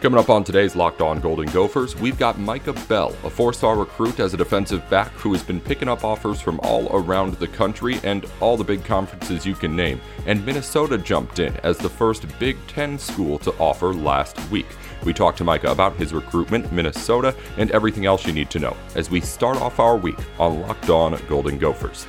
Coming 0.00 0.18
up 0.18 0.30
on 0.30 0.44
today's 0.44 0.74
Locked 0.74 1.02
On 1.02 1.20
Golden 1.20 1.44
Gophers, 1.52 1.94
we've 1.94 2.18
got 2.18 2.38
Micah 2.38 2.72
Bell, 2.88 3.14
a 3.22 3.28
four 3.28 3.52
star 3.52 3.76
recruit 3.76 4.18
as 4.18 4.32
a 4.32 4.36
defensive 4.38 4.88
back 4.88 5.10
who 5.12 5.30
has 5.34 5.42
been 5.42 5.60
picking 5.60 5.88
up 5.88 6.04
offers 6.04 6.40
from 6.40 6.58
all 6.60 6.88
around 6.96 7.34
the 7.34 7.46
country 7.46 8.00
and 8.02 8.24
all 8.40 8.56
the 8.56 8.64
big 8.64 8.82
conferences 8.82 9.44
you 9.44 9.54
can 9.54 9.76
name. 9.76 10.00
And 10.24 10.44
Minnesota 10.46 10.96
jumped 10.96 11.38
in 11.38 11.54
as 11.58 11.76
the 11.76 11.90
first 11.90 12.24
Big 12.38 12.56
Ten 12.66 12.98
school 12.98 13.38
to 13.40 13.52
offer 13.58 13.92
last 13.92 14.40
week. 14.50 14.68
We 15.04 15.12
talked 15.12 15.36
to 15.38 15.44
Micah 15.44 15.70
about 15.70 15.96
his 15.96 16.14
recruitment, 16.14 16.72
Minnesota, 16.72 17.36
and 17.58 17.70
everything 17.70 18.06
else 18.06 18.26
you 18.26 18.32
need 18.32 18.48
to 18.52 18.58
know 18.58 18.74
as 18.94 19.10
we 19.10 19.20
start 19.20 19.58
off 19.58 19.78
our 19.78 19.98
week 19.98 20.18
on 20.38 20.62
Locked 20.62 20.88
On 20.88 21.20
Golden 21.28 21.58
Gophers. 21.58 22.06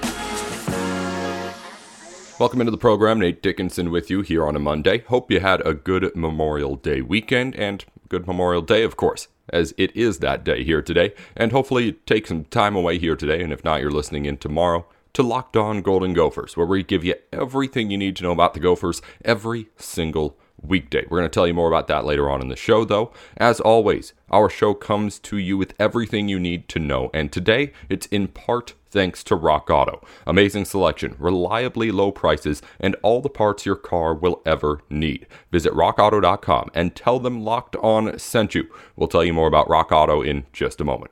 Welcome 2.42 2.62
into 2.62 2.72
the 2.72 2.78
program. 2.78 3.20
Nate 3.20 3.44
Dickinson 3.44 3.92
with 3.92 4.10
you 4.10 4.22
here 4.22 4.48
on 4.48 4.56
a 4.56 4.60
Monday. 4.60 5.02
Hope 5.02 5.30
you 5.30 5.40
had 5.42 5.62
a 5.64 5.76
good 5.76 6.12
Memorial 6.16 6.76
Day 6.76 7.00
weekend 7.00 7.56
and 7.56 7.86
good 8.10 8.26
Memorial 8.26 8.64
Day, 8.64 8.82
of 8.82 8.98
course, 8.98 9.28
as 9.50 9.76
it 9.78 9.96
is 9.96 10.18
that 10.18 10.44
day 10.44 10.64
here 10.64 10.82
today. 10.82 11.14
And 11.38 11.52
hopefully, 11.52 11.86
you 11.86 11.92
take 11.92 12.26
some 12.26 12.46
time 12.46 12.76
away 12.76 12.98
here 12.98 13.16
today. 13.16 13.44
And 13.44 13.54
if 13.54 13.64
not, 13.64 13.80
you're 13.80 13.92
listening 13.92 14.26
in 14.26 14.38
tomorrow 14.38 14.88
to 15.14 15.22
Locked 15.22 15.56
On 15.56 15.84
Golden 15.84 16.14
Gophers, 16.14 16.58
where 16.58 16.66
we 16.66 16.82
give 16.82 17.06
you 17.06 17.14
everything 17.32 17.92
you 17.92 17.98
need 18.00 18.16
to 18.16 18.24
know 18.24 18.32
about 18.32 18.56
the 18.56 18.60
Gophers 18.60 19.04
every 19.24 19.70
single 19.78 20.36
weekday. 20.64 21.06
We're 21.08 21.20
going 21.20 21.30
to 21.30 21.34
tell 21.34 21.46
you 21.46 21.54
more 21.54 21.68
about 21.68 21.88
that 21.90 22.06
later 22.06 22.28
on 22.28 22.42
in 22.42 22.48
the 22.48 22.56
show, 22.56 22.86
though. 22.86 23.14
As 23.38 23.60
always, 23.60 24.14
our 24.32 24.50
show 24.50 24.74
comes 24.74 25.20
to 25.20 25.38
you 25.38 25.60
with 25.60 25.76
everything 25.80 26.28
you 26.28 26.40
need 26.40 26.68
to 26.70 26.80
know. 26.80 27.12
And 27.14 27.32
today, 27.32 27.72
it's 27.88 28.08
in 28.08 28.30
part 28.30 28.74
thanks 28.92 29.24
to 29.24 29.36
Rock 29.36 29.70
Auto. 29.70 30.06
Amazing 30.28 30.66
selection, 30.66 31.16
reliably 31.18 31.92
low 31.92 32.12
prices, 32.12 32.62
and 32.80 32.96
all 33.02 33.22
the 33.22 33.30
parts 33.30 33.66
your 33.66 33.76
car 33.76 34.14
will 34.14 34.42
ever 34.46 34.82
need. 34.90 35.26
Visit 35.52 35.74
rockauto.com 35.74 36.70
and 36.74 36.96
tell 36.96 37.20
them 37.20 37.44
Locked 37.44 37.76
On 37.78 38.20
sent 38.20 38.54
you. 38.54 38.68
We'll 38.96 39.08
tell 39.08 39.24
you 39.24 39.34
more 39.34 39.48
about 39.48 39.70
Rock 39.70 39.92
Auto 39.92 40.22
in 40.22 40.46
just 40.54 40.82
a 40.82 40.86
moment. 40.86 41.12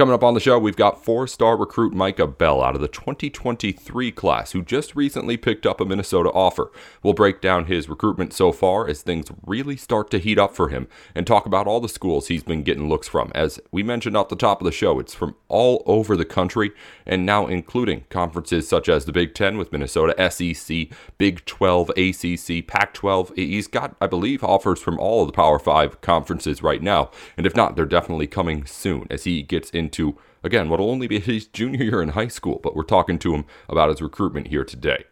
Coming 0.00 0.14
up 0.14 0.24
on 0.24 0.32
the 0.32 0.40
show, 0.40 0.58
we've 0.58 0.76
got 0.76 1.04
four 1.04 1.26
star 1.26 1.58
recruit 1.58 1.92
Micah 1.92 2.26
Bell 2.26 2.62
out 2.62 2.74
of 2.74 2.80
the 2.80 2.88
2023 2.88 4.10
class, 4.12 4.52
who 4.52 4.62
just 4.62 4.96
recently 4.96 5.36
picked 5.36 5.66
up 5.66 5.78
a 5.78 5.84
Minnesota 5.84 6.30
offer. 6.30 6.72
We'll 7.02 7.12
break 7.12 7.42
down 7.42 7.66
his 7.66 7.86
recruitment 7.86 8.32
so 8.32 8.50
far 8.50 8.88
as 8.88 9.02
things 9.02 9.30
really 9.44 9.76
start 9.76 10.10
to 10.12 10.18
heat 10.18 10.38
up 10.38 10.56
for 10.56 10.70
him 10.70 10.88
and 11.14 11.26
talk 11.26 11.44
about 11.44 11.66
all 11.66 11.80
the 11.80 11.86
schools 11.90 12.28
he's 12.28 12.42
been 12.42 12.62
getting 12.62 12.88
looks 12.88 13.08
from. 13.08 13.30
As 13.34 13.60
we 13.72 13.82
mentioned 13.82 14.16
at 14.16 14.30
the 14.30 14.36
top 14.36 14.62
of 14.62 14.64
the 14.64 14.72
show, 14.72 14.98
it's 14.98 15.12
from 15.12 15.36
all 15.48 15.82
over 15.84 16.16
the 16.16 16.24
country 16.24 16.70
and 17.04 17.26
now 17.26 17.46
including 17.46 18.04
conferences 18.08 18.66
such 18.66 18.88
as 18.88 19.04
the 19.04 19.12
Big 19.12 19.34
Ten 19.34 19.58
with 19.58 19.70
Minnesota, 19.70 20.30
SEC, 20.30 20.88
Big 21.18 21.44
12, 21.44 21.90
ACC, 21.90 22.66
Pac 22.66 22.94
12. 22.94 23.32
He's 23.36 23.66
got, 23.66 23.96
I 24.00 24.06
believe, 24.06 24.42
offers 24.42 24.80
from 24.80 24.98
all 24.98 25.20
of 25.20 25.28
the 25.28 25.34
Power 25.34 25.58
5 25.58 26.00
conferences 26.00 26.62
right 26.62 26.82
now. 26.82 27.10
And 27.36 27.44
if 27.44 27.54
not, 27.54 27.76
they're 27.76 27.84
definitely 27.84 28.28
coming 28.28 28.64
soon 28.64 29.06
as 29.10 29.24
he 29.24 29.42
gets 29.42 29.68
into 29.68 29.89
into, 29.90 30.16
again, 30.44 30.68
what 30.68 30.78
will 30.78 30.90
only 30.90 31.08
be 31.08 31.18
his 31.18 31.46
junior 31.46 31.82
year 31.82 32.00
in 32.00 32.10
high 32.10 32.28
school, 32.28 32.60
but 32.62 32.76
we're 32.76 32.84
talking 32.84 33.18
to 33.18 33.34
him 33.34 33.44
about 33.68 33.90
his 33.90 34.00
recruitment 34.00 34.46
here 34.46 34.64
today. 34.64 35.04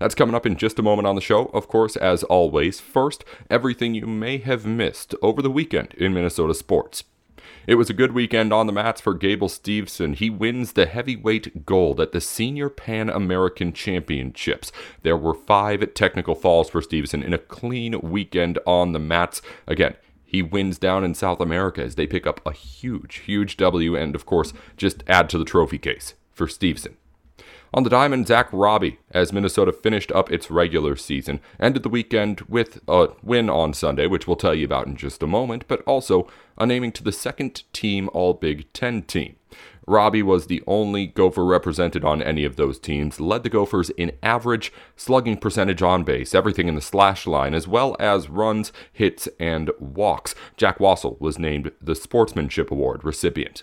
That's 0.00 0.16
coming 0.16 0.34
up 0.34 0.44
in 0.44 0.56
just 0.56 0.78
a 0.80 0.82
moment 0.82 1.06
on 1.06 1.14
the 1.14 1.20
show, 1.20 1.46
of 1.46 1.68
course, 1.68 1.94
as 1.94 2.24
always. 2.24 2.80
First, 2.80 3.24
everything 3.48 3.94
you 3.94 4.06
may 4.06 4.38
have 4.38 4.66
missed 4.66 5.14
over 5.22 5.40
the 5.40 5.50
weekend 5.50 5.94
in 5.94 6.12
Minnesota 6.12 6.52
sports. 6.52 7.04
It 7.66 7.76
was 7.76 7.88
a 7.88 7.94
good 7.94 8.12
weekend 8.12 8.52
on 8.52 8.66
the 8.66 8.72
mats 8.72 9.00
for 9.00 9.14
Gable 9.14 9.48
Steveson. 9.48 10.16
He 10.16 10.30
wins 10.30 10.72
the 10.72 10.86
heavyweight 10.86 11.64
gold 11.64 12.00
at 12.00 12.12
the 12.12 12.20
Senior 12.20 12.68
Pan 12.68 13.08
American 13.08 13.72
Championships. 13.72 14.72
There 15.02 15.16
were 15.16 15.34
five 15.34 15.94
technical 15.94 16.34
falls 16.34 16.68
for 16.68 16.80
Steveson 16.80 17.24
in 17.24 17.32
a 17.32 17.38
clean 17.38 18.00
weekend 18.00 18.58
on 18.66 18.92
the 18.92 18.98
mats. 18.98 19.40
Again, 19.66 19.94
he 20.34 20.42
wins 20.42 20.78
down 20.78 21.04
in 21.04 21.14
South 21.14 21.40
America 21.40 21.80
as 21.80 21.94
they 21.94 22.08
pick 22.08 22.26
up 22.26 22.40
a 22.44 22.52
huge, 22.52 23.18
huge 23.18 23.56
W 23.56 23.94
and, 23.94 24.16
of 24.16 24.26
course, 24.26 24.52
just 24.76 25.04
add 25.06 25.30
to 25.30 25.38
the 25.38 25.44
trophy 25.44 25.78
case 25.78 26.14
for 26.32 26.48
Steveson. 26.48 26.96
On 27.72 27.84
the 27.84 27.90
diamond, 27.90 28.26
Zach 28.26 28.48
Robbie, 28.52 28.98
as 29.12 29.32
Minnesota 29.32 29.72
finished 29.72 30.10
up 30.12 30.32
its 30.32 30.50
regular 30.50 30.96
season, 30.96 31.40
ended 31.60 31.84
the 31.84 31.88
weekend 31.88 32.40
with 32.42 32.80
a 32.88 33.08
win 33.22 33.48
on 33.48 33.74
Sunday, 33.74 34.08
which 34.08 34.26
we'll 34.26 34.36
tell 34.36 34.54
you 34.54 34.64
about 34.64 34.88
in 34.88 34.96
just 34.96 35.22
a 35.22 35.26
moment, 35.26 35.66
but 35.68 35.82
also 35.82 36.28
a 36.58 36.66
naming 36.66 36.92
to 36.92 37.04
the 37.04 37.12
second 37.12 37.62
team 37.72 38.10
All 38.12 38.34
Big 38.34 38.72
Ten 38.72 39.02
team. 39.02 39.36
Robbie 39.86 40.22
was 40.22 40.46
the 40.46 40.62
only 40.66 41.06
Gopher 41.06 41.44
represented 41.44 42.04
on 42.04 42.22
any 42.22 42.44
of 42.44 42.56
those 42.56 42.78
teams, 42.78 43.20
led 43.20 43.42
the 43.42 43.50
Gophers 43.50 43.90
in 43.90 44.12
average 44.22 44.72
slugging 44.96 45.36
percentage 45.36 45.82
on 45.82 46.04
base, 46.04 46.34
everything 46.34 46.68
in 46.68 46.74
the 46.74 46.80
slash 46.80 47.26
line, 47.26 47.54
as 47.54 47.68
well 47.68 47.96
as 48.00 48.28
runs, 48.30 48.72
hits, 48.92 49.28
and 49.38 49.70
walks. 49.78 50.34
Jack 50.56 50.78
Wassel 50.78 51.20
was 51.20 51.38
named 51.38 51.72
the 51.80 51.94
Sportsmanship 51.94 52.70
Award 52.70 53.04
recipient. 53.04 53.62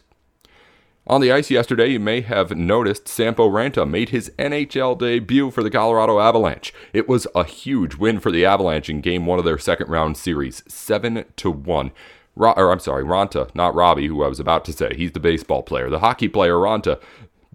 On 1.07 1.19
the 1.19 1.31
ice 1.31 1.49
yesterday, 1.49 1.87
you 1.87 1.99
may 1.99 2.21
have 2.21 2.55
noticed 2.55 3.07
Sampo 3.07 3.49
Ranta 3.49 3.89
made 3.89 4.09
his 4.09 4.31
NHL 4.37 4.99
debut 4.99 5.49
for 5.49 5.63
the 5.63 5.71
Colorado 5.71 6.19
Avalanche. 6.19 6.71
It 6.93 7.09
was 7.09 7.25
a 7.33 7.43
huge 7.43 7.95
win 7.95 8.19
for 8.19 8.31
the 8.31 8.45
Avalanche 8.45 8.87
in 8.87 9.01
game 9.01 9.25
one 9.25 9.39
of 9.39 9.45
their 9.45 9.57
second 9.57 9.89
round 9.89 10.15
series, 10.15 10.63
7 10.67 11.25
to 11.37 11.49
1. 11.49 11.91
Ro- 12.35 12.53
or 12.55 12.71
I'm 12.71 12.79
sorry, 12.79 13.03
Ronta, 13.03 13.53
not 13.55 13.75
Robbie, 13.75 14.07
who 14.07 14.23
I 14.23 14.27
was 14.27 14.39
about 14.39 14.65
to 14.65 14.73
say. 14.73 14.93
He's 14.95 15.11
the 15.11 15.19
baseball 15.19 15.63
player. 15.63 15.89
The 15.89 15.99
hockey 15.99 16.27
player, 16.27 16.55
Ronta, 16.55 16.99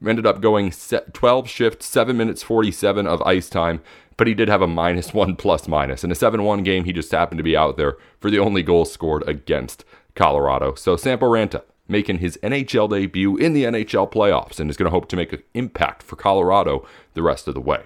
ended 0.07 0.27
up 0.27 0.41
going 0.41 0.73
12 1.13 1.49
shifts, 1.49 1.87
7 1.87 2.17
minutes 2.17 2.43
47 2.43 3.07
of 3.07 3.23
ice 3.23 3.49
time, 3.49 3.81
but 4.17 4.27
he 4.27 4.35
did 4.35 4.49
have 4.49 4.63
a 4.63 4.67
minus 4.67 5.15
1 5.15 5.37
plus 5.37 5.69
minus. 5.69 6.05
In 6.05 6.11
a 6.11 6.15
7 6.15 6.43
1 6.43 6.63
game, 6.63 6.85
he 6.85 6.93
just 6.93 7.11
happened 7.13 7.39
to 7.39 7.45
be 7.45 7.57
out 7.57 7.77
there 7.77 7.97
for 8.21 8.31
the 8.31 8.39
only 8.39 8.63
goal 8.63 8.85
scored 8.85 9.27
against 9.29 9.85
Colorado. 10.15 10.75
So 10.75 10.97
Sampo 10.97 11.27
Ranta 11.27 11.63
making 11.89 12.19
his 12.19 12.39
NHL 12.43 12.91
debut 12.91 13.37
in 13.37 13.53
the 13.53 13.65
NHL 13.65 14.11
playoffs 14.11 14.59
and 14.59 14.69
is 14.69 14.77
going 14.77 14.87
to 14.87 14.91
hope 14.91 15.09
to 15.09 15.17
make 15.17 15.33
an 15.33 15.43
impact 15.55 16.03
for 16.03 16.17
Colorado 16.17 16.87
the 17.15 17.23
rest 17.23 17.47
of 17.47 17.55
the 17.55 17.61
way. 17.61 17.85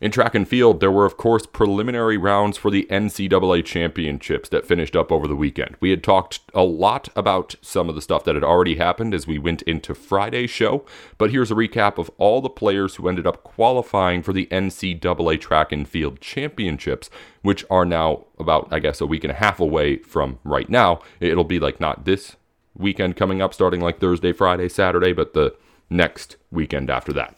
In 0.00 0.10
track 0.10 0.34
and 0.34 0.48
field, 0.48 0.80
there 0.80 0.90
were, 0.90 1.04
of 1.04 1.18
course, 1.18 1.44
preliminary 1.44 2.16
rounds 2.16 2.56
for 2.56 2.70
the 2.70 2.86
NCAA 2.90 3.62
championships 3.62 4.48
that 4.48 4.64
finished 4.64 4.96
up 4.96 5.12
over 5.12 5.28
the 5.28 5.36
weekend. 5.36 5.76
We 5.78 5.90
had 5.90 6.02
talked 6.02 6.40
a 6.54 6.62
lot 6.62 7.10
about 7.14 7.56
some 7.60 7.90
of 7.90 7.94
the 7.94 8.00
stuff 8.00 8.24
that 8.24 8.34
had 8.34 8.42
already 8.42 8.76
happened 8.76 9.12
as 9.12 9.26
we 9.26 9.38
went 9.38 9.60
into 9.62 9.94
Friday's 9.94 10.48
show, 10.48 10.86
but 11.18 11.32
here's 11.32 11.50
a 11.50 11.54
recap 11.54 11.98
of 11.98 12.10
all 12.16 12.40
the 12.40 12.48
players 12.48 12.94
who 12.94 13.08
ended 13.08 13.26
up 13.26 13.44
qualifying 13.44 14.22
for 14.22 14.32
the 14.32 14.46
NCAA 14.46 15.38
track 15.38 15.70
and 15.70 15.86
field 15.86 16.22
championships, 16.22 17.10
which 17.42 17.62
are 17.68 17.84
now 17.84 18.24
about, 18.38 18.68
I 18.72 18.78
guess, 18.78 19.02
a 19.02 19.06
week 19.06 19.22
and 19.22 19.32
a 19.32 19.36
half 19.36 19.60
away 19.60 19.98
from 19.98 20.38
right 20.44 20.70
now. 20.70 21.00
It'll 21.20 21.44
be 21.44 21.60
like 21.60 21.78
not 21.78 22.06
this 22.06 22.36
weekend 22.74 23.16
coming 23.16 23.42
up, 23.42 23.52
starting 23.52 23.82
like 23.82 24.00
Thursday, 24.00 24.32
Friday, 24.32 24.70
Saturday, 24.70 25.12
but 25.12 25.34
the 25.34 25.54
next 25.90 26.36
weekend 26.50 26.88
after 26.88 27.12
that. 27.12 27.36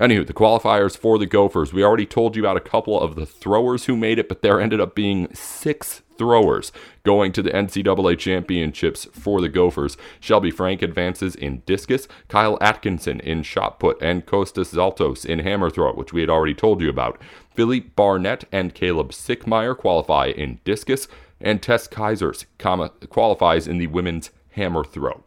Anywho, 0.00 0.24
the 0.24 0.32
qualifiers 0.32 0.96
for 0.96 1.18
the 1.18 1.26
Gophers. 1.26 1.72
We 1.72 1.82
already 1.82 2.06
told 2.06 2.36
you 2.36 2.42
about 2.42 2.56
a 2.56 2.60
couple 2.60 3.00
of 3.00 3.16
the 3.16 3.26
throwers 3.26 3.86
who 3.86 3.96
made 3.96 4.20
it, 4.20 4.28
but 4.28 4.42
there 4.42 4.60
ended 4.60 4.80
up 4.80 4.94
being 4.94 5.34
six 5.34 6.02
throwers 6.16 6.70
going 7.02 7.32
to 7.32 7.42
the 7.42 7.50
NCAA 7.50 8.16
championships 8.16 9.06
for 9.06 9.40
the 9.40 9.48
Gophers. 9.48 9.96
Shelby 10.20 10.52
Frank 10.52 10.82
advances 10.82 11.34
in 11.34 11.62
discus, 11.66 12.06
Kyle 12.28 12.58
Atkinson 12.60 13.18
in 13.20 13.42
shot 13.42 13.80
put, 13.80 14.00
and 14.00 14.24
Kostas 14.24 14.72
Zaltos 14.72 15.26
in 15.26 15.40
hammer 15.40 15.68
throw, 15.68 15.92
which 15.92 16.12
we 16.12 16.20
had 16.20 16.30
already 16.30 16.54
told 16.54 16.80
you 16.80 16.88
about. 16.88 17.20
Philippe 17.54 17.88
Barnett 17.96 18.44
and 18.52 18.74
Caleb 18.74 19.10
Sickmeyer 19.10 19.76
qualify 19.76 20.26
in 20.26 20.60
discus, 20.64 21.08
and 21.40 21.60
Tess 21.60 21.88
Kaisers 21.88 22.44
qualifies 23.08 23.66
in 23.66 23.78
the 23.78 23.88
women's 23.88 24.30
hammer 24.52 24.84
throw. 24.84 25.24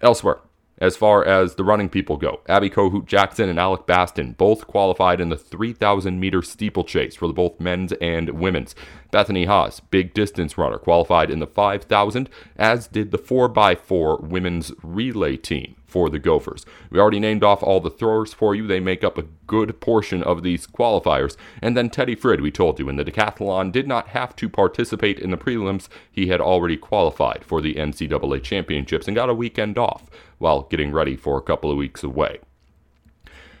Elsewhere, 0.00 0.38
as 0.78 0.96
far 0.96 1.24
as 1.24 1.54
the 1.54 1.64
running 1.64 1.88
people 1.88 2.16
go. 2.16 2.40
Abby 2.48 2.70
Kohout 2.70 3.06
Jackson 3.06 3.48
and 3.48 3.58
Alec 3.58 3.86
Baston 3.86 4.32
both 4.32 4.66
qualified 4.66 5.20
in 5.20 5.28
the 5.28 5.36
3,000 5.36 6.20
meter 6.20 6.42
steeplechase 6.42 7.16
for 7.16 7.32
both 7.32 7.58
men's 7.60 7.92
and 7.92 8.30
women's. 8.30 8.74
Bethany 9.10 9.46
Hasz, 9.46 9.80
big 9.80 10.12
distance 10.12 10.58
runner, 10.58 10.78
qualified 10.78 11.30
in 11.30 11.38
the 11.38 11.46
5,000, 11.46 12.28
as 12.56 12.86
did 12.86 13.10
the 13.10 13.18
4x4 13.18 14.20
women's 14.20 14.72
relay 14.82 15.36
team 15.36 15.76
for 15.86 16.10
the 16.10 16.18
Gophers. 16.18 16.66
We 16.90 16.98
already 16.98 17.20
named 17.20 17.42
off 17.42 17.62
all 17.62 17.80
the 17.80 17.88
throwers 17.88 18.34
for 18.34 18.54
you. 18.54 18.66
They 18.66 18.80
make 18.80 19.04
up 19.04 19.16
a 19.16 19.24
good 19.46 19.80
portion 19.80 20.22
of 20.22 20.42
these 20.42 20.66
qualifiers. 20.66 21.36
And 21.62 21.76
then 21.76 21.88
Teddy 21.88 22.14
Frid, 22.14 22.40
we 22.40 22.50
told 22.50 22.78
you, 22.78 22.88
in 22.88 22.96
the 22.96 23.04
decathlon, 23.04 23.72
did 23.72 23.86
not 23.86 24.08
have 24.08 24.36
to 24.36 24.48
participate 24.48 25.18
in 25.18 25.30
the 25.30 25.38
prelims. 25.38 25.88
He 26.10 26.26
had 26.26 26.40
already 26.40 26.76
qualified 26.76 27.44
for 27.44 27.62
the 27.62 27.74
NCAA 27.74 28.42
championships 28.42 29.06
and 29.06 29.14
got 29.14 29.30
a 29.30 29.34
weekend 29.34 29.78
off 29.78 30.10
while 30.38 30.62
getting 30.62 30.92
ready 30.92 31.16
for 31.16 31.38
a 31.38 31.42
couple 31.42 31.70
of 31.70 31.76
weeks 31.76 32.02
away. 32.02 32.38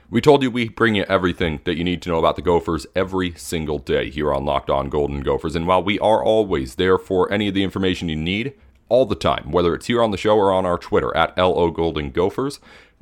We 0.08 0.20
told 0.20 0.42
you 0.42 0.50
we 0.52 0.68
bring 0.68 0.94
you 0.94 1.04
everything 1.08 1.60
that 1.64 1.76
you 1.76 1.82
need 1.82 2.00
to 2.02 2.10
know 2.10 2.18
about 2.18 2.36
the 2.36 2.42
Gophers 2.42 2.86
every 2.94 3.32
single 3.34 3.78
day 3.78 4.08
here 4.08 4.32
on 4.32 4.44
Locked 4.44 4.70
On 4.70 4.88
Golden 4.88 5.20
Gophers. 5.20 5.56
And 5.56 5.66
while 5.66 5.82
we 5.82 5.98
are 5.98 6.22
always 6.22 6.76
there 6.76 6.96
for 6.96 7.30
any 7.32 7.48
of 7.48 7.54
the 7.54 7.64
information 7.64 8.08
you 8.08 8.14
need, 8.14 8.54
all 8.88 9.04
the 9.04 9.16
time, 9.16 9.50
whether 9.50 9.74
it's 9.74 9.86
here 9.86 10.02
on 10.02 10.12
the 10.12 10.16
show 10.16 10.36
or 10.36 10.52
on 10.52 10.64
our 10.64 10.78
Twitter 10.78 11.16
at 11.16 11.36
LO 11.36 11.70
Golden 11.70 12.10
Gophers, 12.10 12.60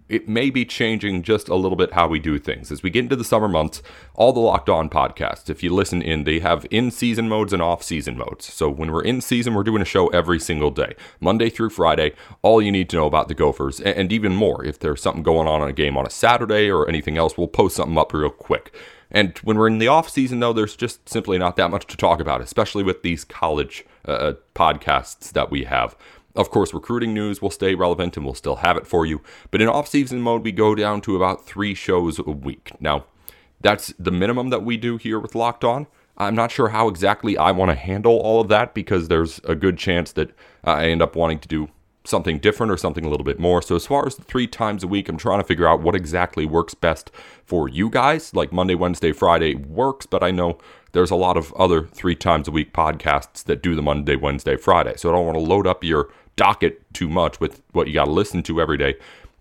it 0.09 0.29
may 0.29 0.51
be 0.51 0.65
changing 0.65 1.23
just 1.23 1.49
a 1.49 1.55
little 1.55 1.77
bit 1.77 1.95
how 1.95 2.07
we 2.07 2.19
do 2.19 2.39
things. 2.39 2.71
As 2.71 2.83
we 2.83 2.91
get 2.91 3.05
into 3.05 3.17
the 3.17 3.25
summer 3.25 3.49
months, 3.49 3.83
all 4.15 4.33
the 4.33 4.41
Locked 4.41 4.69
On 4.69 4.91
podcasts, 4.91 5.49
if 5.49 5.63
you 5.63 5.75
listen 5.75 6.03
in, 6.03 6.25
they 6.25 6.41
have 6.41 6.67
in 6.71 6.91
season 6.91 7.29
modes 7.29 7.53
and 7.53 7.63
off 7.63 7.83
season 7.83 8.19
modes. 8.19 8.53
So 8.53 8.69
when 8.69 8.93
we're 8.93 9.03
in 9.03 9.21
season, 9.23 9.55
we're 9.55 9.63
doing 9.63 9.81
a 9.81 9.87
show 9.87 10.09
every 10.09 10.39
single 10.39 10.71
day, 10.71 10.95
Monday 11.21 11.49
through 11.49 11.71
Friday, 11.71 12.13
all 12.43 12.61
you 12.61 12.71
need 12.71 12.91
to 12.91 12.97
know 12.97 13.07
about 13.07 13.29
the 13.29 13.35
Gophers, 13.35 13.81
and 13.81 14.13
even 14.13 14.35
more. 14.35 14.65
If 14.65 14.79
there's 14.79 15.01
something 15.01 15.23
going 15.23 15.49
on 15.49 15.63
in 15.63 15.69
a 15.69 15.73
game 15.73 15.97
on 15.97 16.07
a 16.07 16.11
Saturday 16.11 16.71
or 16.71 16.87
anything 16.89 17.17
else, 17.17 17.39
we'll 17.39 17.49
post 17.49 17.77
something 17.77 17.97
up 17.97 18.13
real 18.13 18.31
quick. 18.31 18.75
And 19.11 19.39
when 19.39 19.57
we're 19.57 19.69
in 19.69 19.79
the 19.79 19.89
off 19.89 20.11
season, 20.11 20.41
though, 20.41 20.53
there's 20.53 20.77
just 20.77 21.09
simply 21.09 21.39
not 21.39 21.57
that 21.57 21.71
much 21.71 21.87
to 21.87 21.97
talk 21.97 22.21
about, 22.21 22.41
especially 22.41 22.83
with 22.83 23.03
these 23.03 23.25
college 23.25 23.85
uh, 24.07 24.11
uh 24.11 24.33
podcasts 24.55 25.33
that 25.33 25.51
we 25.51 25.65
have. 25.65 25.97
Of 26.35 26.51
course, 26.51 26.75
recruiting 26.75 27.15
news 27.15 27.41
will 27.41 27.51
stay 27.51 27.75
relevant 27.75 28.17
and 28.17 28.25
we'll 28.25 28.35
still 28.35 28.57
have 28.57 28.77
it 28.77 28.87
for 28.87 29.07
you. 29.07 29.23
But 29.51 29.63
in 29.63 29.69
off 29.69 29.89
season 29.89 30.21
mode, 30.21 30.43
we 30.43 30.53
go 30.53 30.75
down 30.75 31.01
to 31.03 31.17
about 31.17 31.47
three 31.47 31.75
shows 31.75 32.19
a 32.19 32.23
week. 32.23 32.73
Now, 32.81 33.05
that's 33.61 33.95
the 33.99 34.11
minimum 34.11 34.51
that 34.51 34.65
we 34.65 34.77
do 34.77 34.97
here 34.97 35.19
with 35.19 35.35
Locked 35.35 35.65
On. 35.65 35.87
I'm 36.17 36.35
not 36.35 36.51
sure 36.51 36.69
how 36.69 36.89
exactly 36.89 37.37
I 37.37 37.51
want 37.51 37.71
to 37.71 37.77
handle 37.77 38.19
all 38.19 38.41
of 38.41 38.49
that 38.49 38.75
because 38.75 39.09
there's 39.09 39.41
a 39.45 39.55
good 39.55 39.79
chance 39.79 40.13
that 40.13 40.31
I 40.63 40.89
end 40.89 41.03
up 41.03 41.17
wanting 41.17 41.39
to 41.41 41.49
do 41.49 41.69
something 42.05 42.39
different 42.39 42.71
or 42.71 42.77
something 42.77 43.05
a 43.05 43.09
little 43.09 43.25
bit 43.25 43.39
more. 43.39 43.63
So, 43.63 43.75
as 43.75 43.87
far 43.87 44.07
as 44.07 44.17
the 44.17 44.23
three 44.23 44.47
times 44.47 44.85
a 44.85 44.87
week, 44.87 45.09
I'm 45.09 45.17
trying 45.17 45.41
to 45.41 45.47
figure 45.47 45.67
out 45.67 45.81
what 45.81 45.97
exactly 45.97 46.45
works 46.45 46.75
best 46.75 47.11
for 47.45 47.69
you 47.69 47.89
guys. 47.89 48.35
Like 48.35 48.53
Monday, 48.53 48.75
Wednesday, 48.75 49.13
Friday 49.13 49.55
works, 49.55 50.07
but 50.07 50.23
I 50.23 50.31
know 50.31 50.59
there's 50.93 51.11
a 51.11 51.17
lot 51.17 51.37
of 51.37 51.53
other 51.55 51.87
three 51.87 52.15
times 52.15 52.47
a 52.47 52.51
week 52.53 52.73
podcasts 52.73 53.43
that 53.45 53.63
do 53.63 53.75
the 53.75 53.83
Monday, 53.83 54.17
Wednesday, 54.17 54.57
Friday. 54.57 54.95
So, 54.97 55.09
I 55.09 55.13
don't 55.13 55.27
want 55.27 55.39
to 55.39 55.45
load 55.45 55.67
up 55.67 55.83
your 55.83 56.11
docket 56.37 56.83
too 56.93 57.09
much 57.09 57.41
with 57.41 57.63
what 57.73 57.87
you 57.87 57.95
got 57.95 58.07
to 58.07 58.11
listen 58.11 58.43
to 58.45 58.61
every 58.61 58.79
day. 58.79 58.95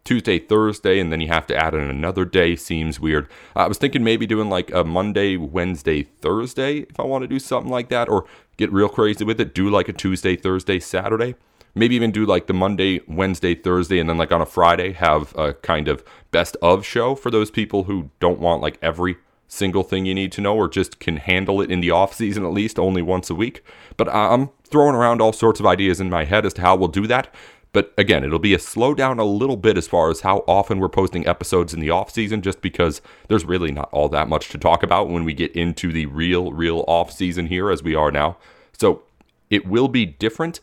Tuesday, 0.04 0.38
Thursday, 0.38 1.00
and 1.00 1.14
then 1.14 1.22
you 1.22 1.30
have 1.30 1.48
to 1.48 1.56
add 1.56 1.74
in 1.74 1.82
another 1.82 2.26
day 2.26 2.56
seems 2.58 3.00
weird. 3.00 3.28
I 3.56 3.68
was 3.68 3.78
thinking 3.78 4.04
maybe 4.04 4.28
doing 4.28 4.50
like 4.50 4.70
a 4.74 4.84
Monday, 4.84 5.38
Wednesday, 5.38 6.04
Thursday 6.04 6.80
if 6.80 7.00
I 7.00 7.04
want 7.04 7.22
to 7.24 7.28
do 7.28 7.40
something 7.40 7.72
like 7.72 7.90
that, 7.90 8.10
or 8.10 8.26
get 8.58 8.72
real 8.72 8.90
crazy 8.90 9.24
with 9.24 9.40
it, 9.40 9.56
do 9.56 9.70
like 9.70 9.88
a 9.88 9.94
Tuesday, 9.94 10.36
Thursday, 10.36 10.80
Saturday. 10.80 11.36
Maybe 11.76 11.96
even 11.96 12.12
do 12.12 12.26
like 12.26 12.48
the 12.48 12.54
Monday, 12.54 13.00
Wednesday, 13.08 13.56
Thursday, 13.56 13.98
and 13.98 14.10
then 14.10 14.18
like 14.18 14.32
on 14.32 14.42
a 14.42 14.46
Friday 14.46 14.92
have 14.92 15.34
a 15.36 15.54
kind 15.54 15.88
of 15.88 16.04
best 16.32 16.58
of 16.62 16.86
show 16.86 17.16
for 17.16 17.32
those 17.32 17.50
people 17.50 17.86
who 17.86 18.12
don't 18.20 18.40
want 18.40 18.62
like 18.62 18.78
every 18.82 19.18
single 19.48 19.84
thing 19.84 20.06
you 20.06 20.14
need 20.14 20.32
to 20.34 20.42
know 20.42 20.56
or 20.56 20.68
just 20.68 21.00
can 21.00 21.18
handle 21.18 21.62
it 21.62 21.72
in 21.72 21.80
the 21.80 21.92
off 21.92 22.14
season 22.14 22.44
at 22.44 22.52
least 22.52 22.78
only 22.78 23.02
once 23.02 23.30
a 23.30 23.36
week. 23.36 23.64
But 23.98 24.10
I'm 24.10 24.50
throwing 24.74 24.96
around 24.96 25.22
all 25.22 25.32
sorts 25.32 25.60
of 25.60 25.68
ideas 25.68 26.02
in 26.02 26.10
my 26.10 26.26
head 26.26 26.48
as 26.48 26.54
to 26.56 26.62
how 26.62 26.76
we'll 26.76 26.88
do 26.88 27.06
that. 27.06 27.32
But 27.74 27.94
again, 27.96 28.24
it'll 28.24 28.40
be 28.40 28.56
a 28.56 28.58
slowdown 28.58 29.20
a 29.20 29.24
little 29.24 29.56
bit 29.56 29.78
as 29.78 29.88
far 29.88 30.10
as 30.10 30.22
how 30.22 30.44
often 30.48 30.80
we're 30.80 30.90
posting 30.90 31.28
episodes 31.28 31.76
in 31.76 31.80
the 31.80 31.92
off 31.92 32.10
season, 32.10 32.42
just 32.42 32.60
because 32.60 33.00
there's 33.28 33.46
really 33.46 33.72
not 33.72 33.88
all 33.92 34.10
that 34.10 34.28
much 34.28 34.50
to 34.50 34.58
talk 34.58 34.82
about 34.82 35.10
when 35.10 35.26
we 35.26 35.34
get 35.36 35.56
into 35.56 35.92
the 35.92 36.08
real, 36.08 36.52
real 36.52 36.84
off 36.88 37.12
season 37.12 37.46
here 37.46 37.70
as 37.70 37.84
we 37.84 37.94
are 37.94 38.12
now. 38.12 38.36
So 38.76 39.04
it 39.52 39.68
will 39.68 39.88
be 39.88 40.08
different 40.08 40.60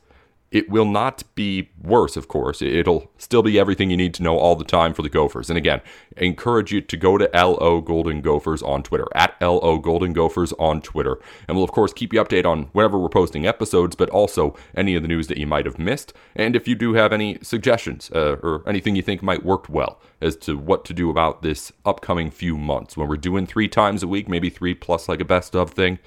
it 0.50 0.68
will 0.68 0.84
not 0.84 1.22
be 1.36 1.70
worse, 1.80 2.16
of 2.16 2.26
course. 2.26 2.60
It'll 2.60 3.08
still 3.18 3.42
be 3.42 3.58
everything 3.58 3.88
you 3.88 3.96
need 3.96 4.14
to 4.14 4.22
know 4.22 4.36
all 4.36 4.56
the 4.56 4.64
time 4.64 4.94
for 4.94 5.02
the 5.02 5.08
Gophers. 5.08 5.48
And 5.48 5.56
again, 5.56 5.80
I 6.20 6.24
encourage 6.24 6.72
you 6.72 6.80
to 6.80 6.96
go 6.96 7.16
to 7.16 7.30
LO 7.32 7.80
Golden 7.80 8.20
Gophers 8.20 8.60
on 8.60 8.82
Twitter, 8.82 9.06
at 9.14 9.40
LO 9.40 9.78
Golden 9.78 10.12
Gophers 10.12 10.52
on 10.54 10.82
Twitter. 10.82 11.20
And 11.46 11.56
we'll, 11.56 11.64
of 11.64 11.70
course, 11.70 11.92
keep 11.92 12.12
you 12.12 12.22
updated 12.22 12.46
on 12.46 12.64
whenever 12.72 12.98
we're 12.98 13.08
posting 13.08 13.46
episodes, 13.46 13.94
but 13.94 14.10
also 14.10 14.56
any 14.76 14.96
of 14.96 15.02
the 15.02 15.08
news 15.08 15.28
that 15.28 15.38
you 15.38 15.46
might 15.46 15.66
have 15.66 15.78
missed. 15.78 16.12
And 16.34 16.56
if 16.56 16.66
you 16.66 16.74
do 16.74 16.94
have 16.94 17.12
any 17.12 17.38
suggestions 17.42 18.10
uh, 18.12 18.36
or 18.42 18.68
anything 18.68 18.96
you 18.96 19.02
think 19.02 19.22
might 19.22 19.44
work 19.44 19.68
well 19.68 20.00
as 20.20 20.34
to 20.38 20.58
what 20.58 20.84
to 20.86 20.92
do 20.92 21.10
about 21.10 21.42
this 21.42 21.72
upcoming 21.86 22.28
few 22.28 22.58
months 22.58 22.96
when 22.96 23.08
we're 23.08 23.16
doing 23.16 23.46
three 23.46 23.68
times 23.68 24.02
a 24.02 24.08
week, 24.08 24.28
maybe 24.28 24.50
three 24.50 24.74
plus 24.74 25.08
like 25.08 25.20
a 25.20 25.24
best 25.24 25.54
of 25.54 25.70
thing. 25.70 26.00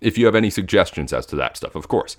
If 0.00 0.18
you 0.18 0.26
have 0.26 0.34
any 0.34 0.50
suggestions 0.50 1.12
as 1.12 1.26
to 1.26 1.36
that 1.36 1.56
stuff, 1.56 1.76
of 1.76 1.86
course, 1.86 2.16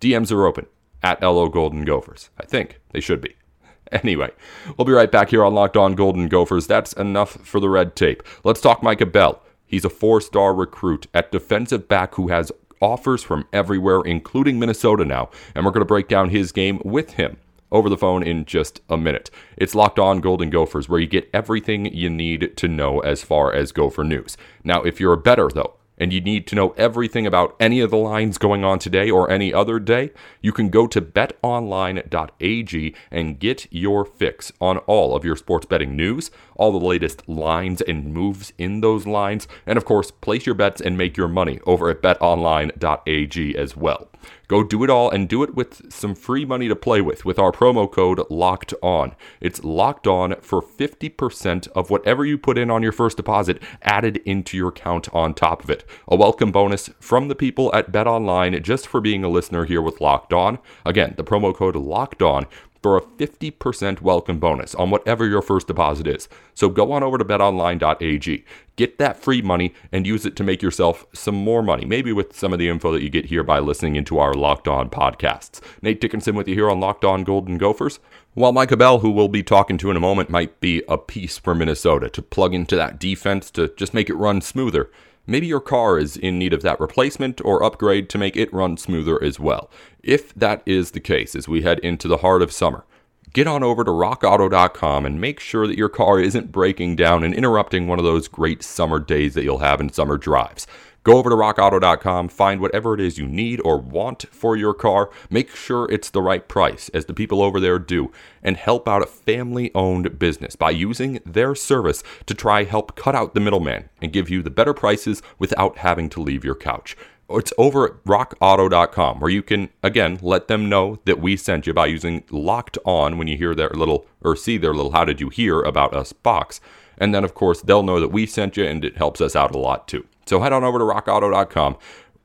DMs 0.00 0.32
are 0.32 0.46
open 0.46 0.66
at 1.02 1.22
LO 1.22 1.48
Golden 1.48 1.84
Gophers. 1.84 2.30
I 2.38 2.46
think 2.46 2.80
they 2.92 3.00
should 3.00 3.20
be. 3.20 3.34
Anyway, 3.90 4.28
we'll 4.76 4.84
be 4.84 4.92
right 4.92 5.10
back 5.10 5.30
here 5.30 5.42
on 5.42 5.54
Locked 5.54 5.78
On 5.78 5.94
Golden 5.94 6.28
Gophers. 6.28 6.66
That's 6.66 6.92
enough 6.92 7.38
for 7.42 7.58
the 7.58 7.70
red 7.70 7.96
tape. 7.96 8.22
Let's 8.44 8.60
talk 8.60 8.82
Micah 8.82 9.06
Bell. 9.06 9.42
He's 9.66 9.86
a 9.86 9.88
four 9.88 10.20
star 10.20 10.54
recruit 10.54 11.06
at 11.14 11.32
defensive 11.32 11.88
back 11.88 12.16
who 12.16 12.28
has 12.28 12.52
offers 12.82 13.22
from 13.22 13.46
everywhere, 13.50 14.02
including 14.02 14.58
Minnesota 14.58 15.06
now. 15.06 15.30
And 15.54 15.64
we're 15.64 15.70
going 15.70 15.80
to 15.80 15.86
break 15.86 16.06
down 16.06 16.28
his 16.28 16.52
game 16.52 16.82
with 16.84 17.12
him 17.12 17.38
over 17.70 17.88
the 17.88 17.96
phone 17.96 18.22
in 18.22 18.44
just 18.44 18.80
a 18.88 18.96
minute. 18.96 19.30
It's 19.56 19.74
Locked 19.74 19.98
On 19.98 20.20
Golden 20.20 20.50
Gophers, 20.50 20.88
where 20.88 21.00
you 21.00 21.06
get 21.06 21.28
everything 21.32 21.86
you 21.86 22.08
need 22.08 22.56
to 22.56 22.68
know 22.68 23.00
as 23.00 23.22
far 23.22 23.52
as 23.52 23.72
Gopher 23.72 24.04
news. 24.04 24.36
Now, 24.64 24.82
if 24.82 25.00
you're 25.00 25.12
a 25.12 25.18
better, 25.18 25.48
though, 25.48 25.74
and 25.98 26.12
you 26.12 26.20
need 26.20 26.46
to 26.46 26.54
know 26.54 26.70
everything 26.70 27.26
about 27.26 27.56
any 27.60 27.80
of 27.80 27.90
the 27.90 27.96
lines 27.96 28.38
going 28.38 28.64
on 28.64 28.78
today 28.78 29.10
or 29.10 29.30
any 29.30 29.52
other 29.52 29.78
day, 29.78 30.10
you 30.40 30.52
can 30.52 30.68
go 30.68 30.86
to 30.86 31.00
betonline.ag 31.00 32.94
and 33.10 33.38
get 33.38 33.66
your 33.70 34.04
fix 34.04 34.52
on 34.60 34.78
all 34.78 35.14
of 35.14 35.24
your 35.24 35.36
sports 35.36 35.66
betting 35.66 35.96
news, 35.96 36.30
all 36.58 36.72
the 36.72 36.86
latest 36.86 37.26
lines 37.28 37.80
and 37.80 38.12
moves 38.12 38.52
in 38.58 38.82
those 38.82 39.06
lines, 39.06 39.48
and 39.66 39.78
of 39.78 39.86
course, 39.86 40.10
place 40.10 40.44
your 40.44 40.54
bets 40.54 40.80
and 40.80 40.98
make 40.98 41.16
your 41.16 41.28
money 41.28 41.60
over 41.66 41.88
at 41.88 42.02
betonline.ag 42.02 43.56
as 43.56 43.76
well. 43.76 44.08
Go 44.48 44.64
do 44.64 44.82
it 44.82 44.90
all 44.90 45.10
and 45.10 45.28
do 45.28 45.42
it 45.42 45.54
with 45.54 45.92
some 45.92 46.14
free 46.14 46.44
money 46.44 46.68
to 46.68 46.76
play 46.76 47.00
with 47.00 47.24
with 47.24 47.38
our 47.38 47.52
promo 47.52 47.90
code 47.90 48.20
LOCKED 48.30 48.74
ON. 48.82 49.14
It's 49.40 49.62
locked 49.62 50.06
on 50.06 50.36
for 50.40 50.62
50% 50.62 51.68
of 51.68 51.90
whatever 51.90 52.24
you 52.24 52.38
put 52.38 52.58
in 52.58 52.70
on 52.70 52.82
your 52.82 52.92
first 52.92 53.18
deposit 53.18 53.62
added 53.82 54.22
into 54.24 54.56
your 54.56 54.70
account 54.70 55.08
on 55.14 55.34
top 55.34 55.62
of 55.62 55.70
it. 55.70 55.84
A 56.08 56.16
welcome 56.16 56.50
bonus 56.50 56.88
from 56.98 57.28
the 57.28 57.34
people 57.34 57.70
at 57.74 57.92
BetOnline 57.92 58.60
just 58.62 58.86
for 58.86 59.00
being 59.00 59.22
a 59.22 59.28
listener 59.28 59.66
here 59.66 59.82
with 59.82 60.00
Locked 60.00 60.32
On. 60.32 60.58
Again, 60.84 61.14
the 61.16 61.24
promo 61.24 61.54
code 61.54 61.76
LOCKED 61.76 62.22
ON 62.22 62.46
for 62.82 62.96
a 62.96 63.00
50% 63.00 64.00
welcome 64.00 64.38
bonus 64.38 64.74
on 64.74 64.90
whatever 64.90 65.26
your 65.26 65.42
first 65.42 65.66
deposit 65.66 66.06
is. 66.06 66.28
So 66.54 66.68
go 66.68 66.92
on 66.92 67.02
over 67.02 67.18
to 67.18 67.24
betonline.ag, 67.24 68.44
get 68.76 68.98
that 68.98 69.20
free 69.20 69.42
money, 69.42 69.74
and 69.92 70.06
use 70.06 70.24
it 70.24 70.36
to 70.36 70.44
make 70.44 70.62
yourself 70.62 71.06
some 71.12 71.34
more 71.34 71.62
money, 71.62 71.84
maybe 71.84 72.12
with 72.12 72.36
some 72.36 72.52
of 72.52 72.58
the 72.58 72.68
info 72.68 72.92
that 72.92 73.02
you 73.02 73.10
get 73.10 73.26
here 73.26 73.42
by 73.42 73.58
listening 73.58 73.96
into 73.96 74.18
our 74.18 74.34
Locked 74.34 74.68
On 74.68 74.88
podcasts. 74.88 75.60
Nate 75.82 76.00
Dickinson 76.00 76.34
with 76.34 76.48
you 76.48 76.54
here 76.54 76.70
on 76.70 76.80
Locked 76.80 77.04
On 77.04 77.24
Golden 77.24 77.58
Gophers. 77.58 77.98
While 78.34 78.52
Micah 78.52 78.76
Bell, 78.76 79.00
who 79.00 79.10
we'll 79.10 79.28
be 79.28 79.42
talking 79.42 79.78
to 79.78 79.90
in 79.90 79.96
a 79.96 80.00
moment, 80.00 80.30
might 80.30 80.60
be 80.60 80.82
a 80.88 80.96
piece 80.96 81.38
for 81.38 81.54
Minnesota 81.54 82.08
to 82.10 82.22
plug 82.22 82.54
into 82.54 82.76
that 82.76 83.00
defense 83.00 83.50
to 83.52 83.68
just 83.76 83.92
make 83.92 84.08
it 84.08 84.14
run 84.14 84.40
smoother. 84.40 84.90
Maybe 85.30 85.46
your 85.46 85.60
car 85.60 85.98
is 85.98 86.16
in 86.16 86.38
need 86.38 86.54
of 86.54 86.62
that 86.62 86.80
replacement 86.80 87.42
or 87.44 87.62
upgrade 87.62 88.08
to 88.08 88.18
make 88.18 88.34
it 88.34 88.50
run 88.50 88.78
smoother 88.78 89.22
as 89.22 89.38
well. 89.38 89.68
If 90.02 90.34
that 90.34 90.62
is 90.64 90.92
the 90.92 91.00
case 91.00 91.36
as 91.36 91.46
we 91.46 91.60
head 91.60 91.80
into 91.80 92.08
the 92.08 92.16
heart 92.16 92.40
of 92.40 92.50
summer, 92.50 92.86
get 93.32 93.46
on 93.46 93.62
over 93.62 93.84
to 93.84 93.90
rockauto.com 93.90 95.06
and 95.06 95.20
make 95.20 95.40
sure 95.40 95.66
that 95.66 95.78
your 95.78 95.88
car 95.88 96.20
isn't 96.20 96.52
breaking 96.52 96.96
down 96.96 97.24
and 97.24 97.34
interrupting 97.34 97.86
one 97.86 97.98
of 97.98 98.04
those 98.04 98.28
great 98.28 98.62
summer 98.62 98.98
days 98.98 99.34
that 99.34 99.44
you'll 99.44 99.58
have 99.58 99.80
in 99.80 99.92
summer 99.92 100.16
drives. 100.16 100.66
Go 101.04 101.16
over 101.16 101.30
to 101.30 101.36
rockauto.com, 101.36 102.28
find 102.28 102.60
whatever 102.60 102.92
it 102.92 103.00
is 103.00 103.16
you 103.16 103.26
need 103.26 103.60
or 103.64 103.78
want 103.78 104.26
for 104.30 104.56
your 104.56 104.74
car, 104.74 105.10
make 105.30 105.48
sure 105.54 105.90
it's 105.90 106.10
the 106.10 106.20
right 106.20 106.46
price, 106.46 106.90
as 106.90 107.06
the 107.06 107.14
people 107.14 107.40
over 107.40 107.60
there 107.60 107.78
do, 107.78 108.12
and 108.42 108.58
help 108.58 108.86
out 108.86 109.02
a 109.02 109.06
family 109.06 109.70
owned 109.74 110.18
business 110.18 110.54
by 110.54 110.70
using 110.70 111.20
their 111.24 111.54
service 111.54 112.02
to 112.26 112.34
try 112.34 112.64
help 112.64 112.94
cut 112.94 113.14
out 113.14 113.32
the 113.32 113.40
middleman 113.40 113.88
and 114.02 114.12
give 114.12 114.28
you 114.28 114.42
the 114.42 114.50
better 114.50 114.74
prices 114.74 115.22
without 115.38 115.78
having 115.78 116.10
to 116.10 116.20
leave 116.20 116.44
your 116.44 116.54
couch. 116.54 116.94
It's 117.30 117.52
over 117.58 117.86
at 117.86 118.04
rockauto.com 118.04 119.20
where 119.20 119.30
you 119.30 119.42
can, 119.42 119.68
again, 119.82 120.18
let 120.22 120.48
them 120.48 120.68
know 120.68 120.98
that 121.04 121.20
we 121.20 121.36
sent 121.36 121.66
you 121.66 121.74
by 121.74 121.86
using 121.86 122.24
locked 122.30 122.78
on 122.86 123.18
when 123.18 123.28
you 123.28 123.36
hear 123.36 123.54
their 123.54 123.70
little 123.70 124.06
or 124.22 124.34
see 124.34 124.56
their 124.56 124.72
little 124.72 124.92
how 124.92 125.04
did 125.04 125.20
you 125.20 125.28
hear 125.28 125.60
about 125.60 125.94
us 125.94 126.12
box. 126.12 126.60
And 126.96 127.14
then, 127.14 127.24
of 127.24 127.34
course, 127.34 127.60
they'll 127.60 127.82
know 127.82 128.00
that 128.00 128.12
we 128.12 128.24
sent 128.26 128.56
you 128.56 128.64
and 128.64 128.84
it 128.84 128.96
helps 128.96 129.20
us 129.20 129.36
out 129.36 129.54
a 129.54 129.58
lot 129.58 129.86
too. 129.86 130.06
So 130.26 130.40
head 130.40 130.52
on 130.52 130.64
over 130.64 130.78
to 130.78 130.84
rockauto.com. 130.84 131.76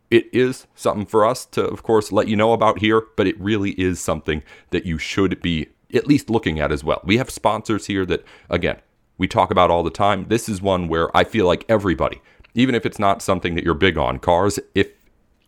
It 0.10 0.28
is 0.32 0.68
something 0.76 1.06
for 1.06 1.26
us 1.26 1.46
to, 1.48 1.66
of 1.66 1.84
course, 1.84 2.12
let 2.12 2.28
you 2.28 2.36
know 2.36 2.54
about 2.54 2.80
here, 2.80 3.04
but 3.18 3.28
it 3.28 3.40
really 3.40 3.72
is 3.72 4.00
something 4.00 4.44
that 4.70 4.86
you 4.86 4.98
should 4.98 5.42
be 5.42 5.68
at 5.94 6.08
least 6.08 6.30
looking 6.30 6.60
at 6.60 6.72
as 6.72 6.84
well. 6.84 7.02
We 7.04 7.18
have 7.18 7.30
sponsors 7.30 7.88
here 7.88 8.06
that, 8.06 8.24
again, 8.50 8.78
we 9.18 9.28
talk 9.28 9.52
about 9.52 9.70
all 9.70 9.84
the 9.84 9.90
time. 9.90 10.28
This 10.28 10.48
is 10.48 10.62
one 10.62 10.88
where 10.88 11.16
I 11.16 11.24
feel 11.24 11.46
like 11.46 11.66
everybody, 11.70 12.22
even 12.56 12.76
if 12.76 12.86
it's 12.86 13.00
not 13.00 13.22
something 13.22 13.56
that 13.56 13.64
you're 13.64 13.74
big 13.74 13.98
on, 13.98 14.20
cars, 14.20 14.60
if 14.76 14.90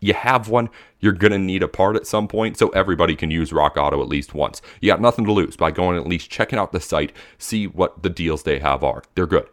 you 0.00 0.14
have 0.14 0.48
one, 0.48 0.68
you're 1.00 1.12
going 1.12 1.32
to 1.32 1.38
need 1.38 1.62
a 1.62 1.68
part 1.68 1.96
at 1.96 2.06
some 2.06 2.28
point, 2.28 2.58
so 2.58 2.68
everybody 2.70 3.16
can 3.16 3.30
use 3.30 3.52
Rock 3.52 3.76
Auto 3.76 4.02
at 4.02 4.08
least 4.08 4.34
once. 4.34 4.60
You 4.80 4.90
got 4.90 5.00
nothing 5.00 5.24
to 5.24 5.32
lose 5.32 5.56
by 5.56 5.70
going 5.70 5.96
at 5.96 6.06
least 6.06 6.30
checking 6.30 6.58
out 6.58 6.72
the 6.72 6.80
site, 6.80 7.12
see 7.38 7.66
what 7.66 8.02
the 8.02 8.10
deals 8.10 8.42
they 8.42 8.58
have 8.58 8.84
are. 8.84 9.02
They're 9.14 9.26
good. 9.26 9.48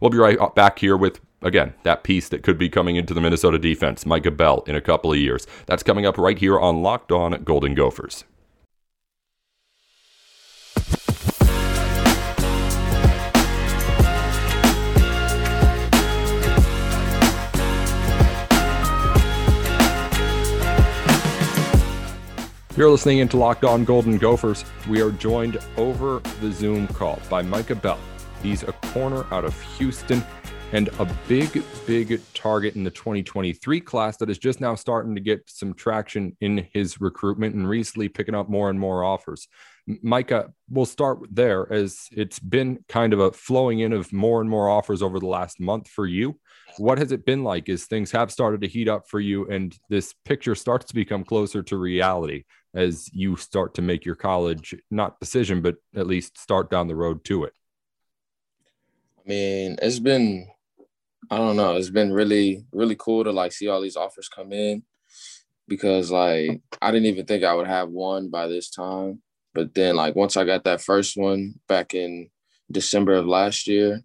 We'll 0.00 0.10
be 0.10 0.18
right 0.18 0.38
back 0.54 0.78
here 0.78 0.96
with 0.96 1.20
again, 1.44 1.74
that 1.82 2.02
piece 2.02 2.28
that 2.30 2.42
could 2.42 2.58
be 2.58 2.68
coming 2.68 2.96
into 2.96 3.14
the 3.14 3.20
Minnesota 3.20 3.58
defense, 3.58 4.06
Micah 4.06 4.30
Bell, 4.30 4.64
in 4.66 4.74
a 4.74 4.80
couple 4.80 5.12
of 5.12 5.18
years. 5.18 5.46
That's 5.66 5.82
coming 5.82 6.06
up 6.06 6.18
right 6.18 6.38
here 6.38 6.58
on 6.58 6.82
Locked 6.82 7.12
On 7.12 7.32
Golden 7.44 7.74
Gophers. 7.74 8.24
You're 22.76 22.90
listening 22.90 23.18
into 23.18 23.36
Locked 23.36 23.62
On 23.62 23.84
Golden 23.84 24.18
Gophers. 24.18 24.64
We 24.88 25.00
are 25.00 25.12
joined 25.12 25.58
over 25.76 26.18
the 26.40 26.50
Zoom 26.50 26.88
call 26.88 27.20
by 27.30 27.40
Micah 27.40 27.76
Bell. 27.76 28.00
He's 28.42 28.64
a 28.64 28.72
corner 28.72 29.24
out 29.32 29.44
of 29.44 29.60
Houston 29.78 30.24
and 30.72 30.88
a 30.98 31.04
big, 31.28 31.62
big 31.86 32.20
target 32.34 32.74
in 32.74 32.82
the 32.82 32.90
2023 32.90 33.80
class 33.80 34.16
that 34.16 34.28
is 34.28 34.38
just 34.38 34.60
now 34.60 34.74
starting 34.74 35.14
to 35.14 35.20
get 35.20 35.48
some 35.48 35.72
traction 35.72 36.36
in 36.40 36.66
his 36.72 37.00
recruitment 37.00 37.54
and 37.54 37.68
recently 37.68 38.08
picking 38.08 38.34
up 38.34 38.48
more 38.48 38.70
and 38.70 38.80
more 38.80 39.04
offers. 39.04 39.46
Micah, 40.02 40.52
we'll 40.68 40.84
start 40.84 41.20
there 41.30 41.72
as 41.72 42.08
it's 42.10 42.40
been 42.40 42.80
kind 42.88 43.12
of 43.12 43.20
a 43.20 43.30
flowing 43.30 43.78
in 43.78 43.92
of 43.92 44.12
more 44.12 44.40
and 44.40 44.50
more 44.50 44.68
offers 44.68 45.00
over 45.00 45.20
the 45.20 45.26
last 45.26 45.60
month 45.60 45.86
for 45.86 46.08
you. 46.08 46.40
What 46.78 46.98
has 46.98 47.12
it 47.12 47.24
been 47.24 47.44
like 47.44 47.68
as 47.68 47.84
things 47.84 48.10
have 48.12 48.30
started 48.30 48.60
to 48.62 48.68
heat 48.68 48.88
up 48.88 49.08
for 49.08 49.20
you 49.20 49.48
and 49.48 49.76
this 49.88 50.14
picture 50.24 50.54
starts 50.54 50.86
to 50.86 50.94
become 50.94 51.24
closer 51.24 51.62
to 51.62 51.76
reality? 51.76 52.44
as 52.74 53.08
you 53.12 53.36
start 53.36 53.74
to 53.74 53.82
make 53.82 54.04
your 54.04 54.16
college 54.16 54.74
not 54.90 55.18
decision, 55.20 55.62
but 55.62 55.76
at 55.94 56.06
least 56.06 56.38
start 56.38 56.70
down 56.70 56.88
the 56.88 56.96
road 56.96 57.24
to 57.24 57.44
it? 57.44 57.52
I 59.18 59.28
mean, 59.28 59.76
it's 59.80 60.00
been 60.00 60.48
I 61.30 61.38
don't 61.38 61.56
know, 61.56 61.76
it's 61.76 61.90
been 61.90 62.12
really 62.12 62.64
really 62.72 62.96
cool 62.98 63.24
to 63.24 63.32
like 63.32 63.52
see 63.52 63.68
all 63.68 63.80
these 63.80 63.96
offers 63.96 64.28
come 64.28 64.52
in 64.52 64.82
because 65.68 66.10
like 66.10 66.60
I 66.82 66.90
didn't 66.90 67.06
even 67.06 67.26
think 67.26 67.44
I 67.44 67.54
would 67.54 67.66
have 67.66 67.88
one 67.88 68.28
by 68.28 68.48
this 68.48 68.70
time, 68.70 69.22
but 69.54 69.74
then 69.74 69.96
like 69.96 70.16
once 70.16 70.36
I 70.36 70.44
got 70.44 70.64
that 70.64 70.82
first 70.82 71.16
one 71.16 71.54
back 71.68 71.94
in 71.94 72.28
December 72.70 73.14
of 73.14 73.26
last 73.26 73.66
year, 73.66 74.02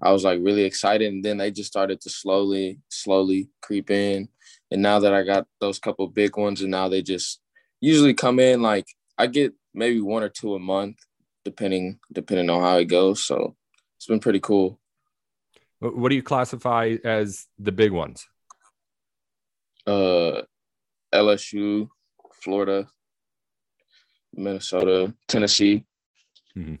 I 0.00 0.12
was 0.12 0.24
like 0.24 0.38
really 0.42 0.62
excited 0.62 1.12
and 1.12 1.24
then 1.24 1.38
they 1.38 1.50
just 1.50 1.70
started 1.70 2.00
to 2.02 2.10
slowly 2.10 2.80
slowly 2.88 3.48
creep 3.60 3.90
in 3.90 4.28
and 4.70 4.82
now 4.82 4.98
that 5.00 5.12
I 5.12 5.22
got 5.24 5.46
those 5.60 5.78
couple 5.78 6.06
big 6.08 6.36
ones 6.36 6.62
and 6.62 6.70
now 6.70 6.88
they 6.88 7.02
just 7.02 7.40
usually 7.80 8.14
come 8.14 8.38
in 8.38 8.62
like 8.62 8.86
I 9.16 9.26
get 9.26 9.52
maybe 9.74 10.00
one 10.00 10.22
or 10.22 10.28
two 10.28 10.54
a 10.54 10.58
month, 10.58 10.98
depending 11.44 11.98
depending 12.12 12.50
on 12.50 12.60
how 12.60 12.76
it 12.78 12.86
goes. 12.86 13.24
So 13.24 13.56
it's 13.96 14.06
been 14.06 14.20
pretty 14.20 14.40
cool. 14.40 14.78
What 15.80 16.08
do 16.08 16.16
you 16.16 16.22
classify 16.22 16.96
as 17.04 17.46
the 17.58 17.72
big 17.72 17.92
ones? 17.92 18.26
Uh, 19.86 20.42
LSU, 21.14 21.88
Florida, 22.42 22.88
Minnesota, 24.34 25.14
Tennessee. 25.28 25.84
Mm-hmm. 26.56 26.74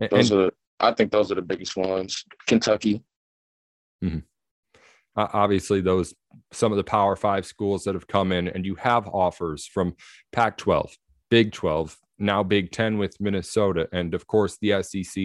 And, 0.00 0.10
those 0.10 0.32
are, 0.32 0.52
I 0.80 0.92
think, 0.92 1.10
those 1.10 1.32
are 1.32 1.36
the 1.36 1.42
biggest 1.42 1.76
ones. 1.76 2.24
Kentucky. 2.46 3.02
Mm-hmm 4.02 4.18
obviously 5.18 5.80
those 5.80 6.14
some 6.52 6.72
of 6.72 6.76
the 6.76 6.84
power 6.84 7.16
five 7.16 7.44
schools 7.44 7.84
that 7.84 7.94
have 7.94 8.06
come 8.06 8.32
in 8.32 8.48
and 8.48 8.64
you 8.64 8.74
have 8.76 9.08
offers 9.08 9.66
from 9.66 9.94
pac 10.32 10.56
12 10.56 10.96
big 11.30 11.52
12 11.52 11.96
now 12.18 12.42
big 12.42 12.70
10 12.70 12.98
with 12.98 13.20
minnesota 13.20 13.88
and 13.92 14.14
of 14.14 14.26
course 14.26 14.56
the 14.60 14.82
sec 14.82 15.24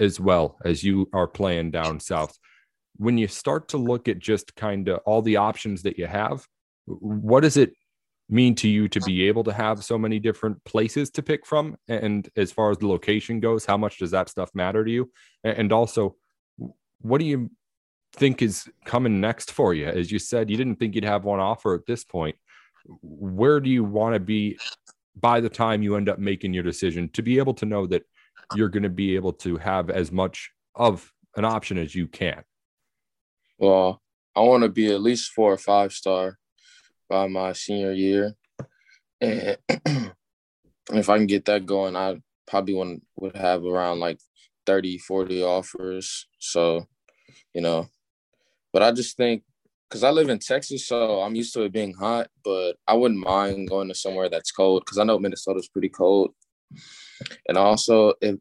as 0.00 0.18
well 0.18 0.58
as 0.64 0.82
you 0.82 1.08
are 1.12 1.28
playing 1.28 1.70
down 1.70 2.00
south 2.00 2.36
when 2.96 3.18
you 3.18 3.28
start 3.28 3.68
to 3.68 3.76
look 3.76 4.08
at 4.08 4.18
just 4.18 4.54
kind 4.56 4.88
of 4.88 5.00
all 5.04 5.22
the 5.22 5.36
options 5.36 5.82
that 5.82 5.98
you 5.98 6.06
have 6.06 6.46
what 6.86 7.40
does 7.40 7.56
it 7.56 7.74
mean 8.28 8.54
to 8.54 8.68
you 8.68 8.88
to 8.88 9.00
be 9.00 9.28
able 9.28 9.44
to 9.44 9.52
have 9.52 9.84
so 9.84 9.98
many 9.98 10.18
different 10.18 10.62
places 10.64 11.10
to 11.10 11.22
pick 11.22 11.44
from 11.44 11.76
and 11.88 12.30
as 12.36 12.50
far 12.50 12.70
as 12.70 12.78
the 12.78 12.86
location 12.86 13.38
goes 13.38 13.66
how 13.66 13.76
much 13.76 13.98
does 13.98 14.10
that 14.10 14.30
stuff 14.30 14.50
matter 14.54 14.82
to 14.82 14.90
you 14.90 15.10
and 15.44 15.72
also 15.72 16.16
what 17.02 17.18
do 17.18 17.26
you 17.26 17.50
think 18.14 18.42
is 18.42 18.70
coming 18.84 19.20
next 19.20 19.50
for 19.50 19.74
you? 19.74 19.86
As 19.86 20.10
you 20.10 20.18
said, 20.18 20.50
you 20.50 20.56
didn't 20.56 20.76
think 20.76 20.94
you'd 20.94 21.04
have 21.04 21.24
one 21.24 21.40
offer 21.40 21.74
at 21.74 21.86
this 21.86 22.04
point. 22.04 22.36
Where 23.02 23.60
do 23.60 23.70
you 23.70 23.84
want 23.84 24.14
to 24.14 24.20
be 24.20 24.58
by 25.16 25.40
the 25.40 25.48
time 25.48 25.82
you 25.82 25.96
end 25.96 26.08
up 26.08 26.18
making 26.18 26.54
your 26.54 26.62
decision 26.62 27.08
to 27.10 27.22
be 27.22 27.38
able 27.38 27.54
to 27.54 27.66
know 27.66 27.86
that 27.86 28.02
you're 28.54 28.68
going 28.68 28.82
to 28.82 28.88
be 28.88 29.14
able 29.16 29.32
to 29.32 29.56
have 29.56 29.90
as 29.90 30.12
much 30.12 30.50
of 30.74 31.12
an 31.36 31.44
option 31.44 31.78
as 31.78 31.94
you 31.94 32.06
can? 32.06 32.42
Well, 33.58 34.00
I 34.36 34.40
want 34.40 34.62
to 34.64 34.68
be 34.68 34.92
at 34.92 35.00
least 35.00 35.32
four 35.32 35.52
or 35.52 35.58
five 35.58 35.92
star 35.92 36.38
by 37.14 37.28
my 37.28 37.52
senior 37.52 37.92
year. 37.92 38.34
And 39.20 39.56
if 40.92 41.08
I 41.08 41.16
can 41.16 41.28
get 41.28 41.44
that 41.44 41.64
going, 41.64 41.94
I 41.94 42.20
probably 42.48 42.74
would 43.16 43.36
have 43.36 43.64
around 43.64 44.00
like 44.00 44.18
30, 44.66 44.98
40 44.98 45.44
offers. 45.44 46.26
So, 46.40 46.88
you 47.54 47.60
know, 47.60 47.86
but 48.72 48.82
I 48.82 48.90
just 48.90 49.16
think 49.16 49.44
because 49.88 50.02
I 50.02 50.10
live 50.10 50.28
in 50.28 50.40
Texas, 50.40 50.88
so 50.88 51.20
I'm 51.20 51.36
used 51.36 51.54
to 51.54 51.62
it 51.62 51.72
being 51.72 51.94
hot, 51.94 52.26
but 52.44 52.72
I 52.88 52.94
wouldn't 52.94 53.24
mind 53.24 53.68
going 53.68 53.86
to 53.86 53.94
somewhere 53.94 54.28
that's 54.28 54.50
cold 54.50 54.82
because 54.84 54.98
I 54.98 55.04
know 55.04 55.20
Minnesota's 55.20 55.68
pretty 55.68 55.90
cold. 55.90 56.32
And 57.48 57.56
also, 57.56 58.14
if 58.20 58.40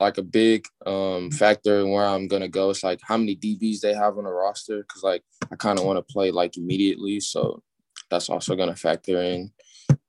like 0.00 0.16
a 0.16 0.22
big 0.22 0.64
um, 0.86 1.30
factor 1.30 1.80
in 1.80 1.90
where 1.90 2.06
I'm 2.06 2.28
gonna 2.28 2.48
go 2.48 2.70
is 2.70 2.84
like 2.84 3.00
how 3.02 3.16
many 3.16 3.36
DBs 3.36 3.80
they 3.80 3.92
have 3.92 4.16
on 4.16 4.24
the 4.24 4.30
roster 4.30 4.78
because 4.78 5.02
like 5.02 5.24
I 5.52 5.56
kind 5.56 5.78
of 5.78 5.84
want 5.84 5.98
to 5.98 6.12
play 6.12 6.30
like 6.30 6.56
immediately, 6.56 7.20
so 7.20 7.62
that's 8.10 8.30
also 8.30 8.56
gonna 8.56 8.76
factor 8.76 9.22
in 9.22 9.50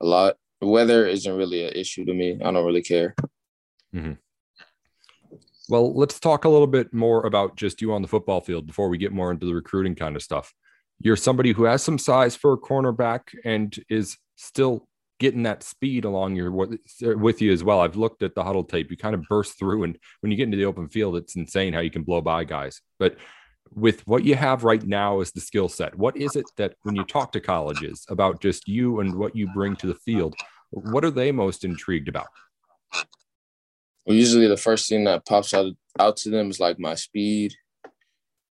a 0.02 0.06
lot. 0.06 0.38
weather 0.62 1.06
isn't 1.06 1.38
really 1.38 1.66
an 1.66 1.74
issue 1.74 2.06
to 2.06 2.14
me. 2.14 2.38
I 2.44 2.52
don't 2.52 2.66
really 2.66 2.84
care. 2.84 3.16
Mm-hmm. 3.96 4.14
Well, 5.70 5.94
let's 5.94 6.20
talk 6.20 6.46
a 6.46 6.50
little 6.50 6.68
bit 6.68 6.94
more 6.94 7.26
about 7.26 7.56
just 7.56 7.82
you 7.82 7.94
on 7.94 8.02
the 8.02 8.08
football 8.08 8.42
field 8.42 8.66
before 8.66 8.90
we 8.90 8.98
get 8.98 9.12
more 9.12 9.32
into 9.32 9.46
the 9.46 9.54
recruiting 9.54 9.96
kind 9.96 10.16
of 10.16 10.24
stuff. 10.24 10.54
You're 11.00 11.16
somebody 11.16 11.54
who 11.54 11.64
has 11.64 11.84
some 11.84 11.98
size 11.98 12.36
for 12.36 12.54
a 12.54 12.58
cornerback 12.58 13.22
and 13.46 13.78
is 13.88 14.18
still 14.36 14.88
getting 15.20 15.44
that 15.44 15.64
speed 15.64 16.06
along 16.06 16.36
your 16.36 16.52
with 16.52 17.42
you 17.42 17.52
as 17.52 17.64
well. 17.64 17.82
I've 17.82 17.98
looked 17.98 18.24
at 18.24 18.36
the 18.36 18.44
Hudl 18.44 18.68
tape. 18.68 18.90
You 18.90 18.98
kind 18.98 19.14
of 19.14 19.24
burst 19.30 19.60
through, 19.60 19.84
and 19.84 19.98
when 20.22 20.32
you 20.32 20.38
get 20.38 20.46
into 20.46 20.58
the 20.58 20.66
open 20.66 20.90
field, 20.90 21.18
it's 21.18 21.36
insane 21.36 21.74
how 21.74 21.82
you 21.82 21.92
can 21.92 22.04
blow 22.04 22.22
by 22.22 22.46
guys. 22.46 22.82
But 22.98 23.18
with 23.74 24.06
what 24.08 24.24
you 24.24 24.36
have 24.36 24.64
right 24.64 24.84
now 24.84 25.20
as 25.20 25.32
the 25.32 25.42
skill 25.42 25.70
set, 25.70 25.96
what 25.96 26.18
is 26.18 26.36
it 26.36 26.46
that 26.58 26.76
when 26.84 26.96
you 26.96 27.04
talk 27.04 27.32
to 27.34 27.40
colleges 27.40 28.06
about 28.10 28.42
just 28.42 28.68
you 28.68 29.00
and 29.00 29.16
what 29.16 29.36
you 29.36 29.48
bring 29.54 29.76
to 29.78 29.88
the 29.88 29.96
field, 29.96 30.36
what 30.72 31.06
are 31.06 31.12
they 31.12 31.32
most 31.32 31.64
intrigued 31.64 32.08
about? 32.08 32.28
well, 34.10 34.18
usually 34.18 34.48
the 34.48 34.58
first 34.58 34.90
thing 34.90 35.04
that 35.04 35.24
pops 35.28 35.54
out 35.54 35.72
out 36.00 36.18
to 36.18 36.32
them 36.32 36.50
is 36.50 36.60
like 36.60 36.80
my 36.80 36.96
speed. 36.96 37.54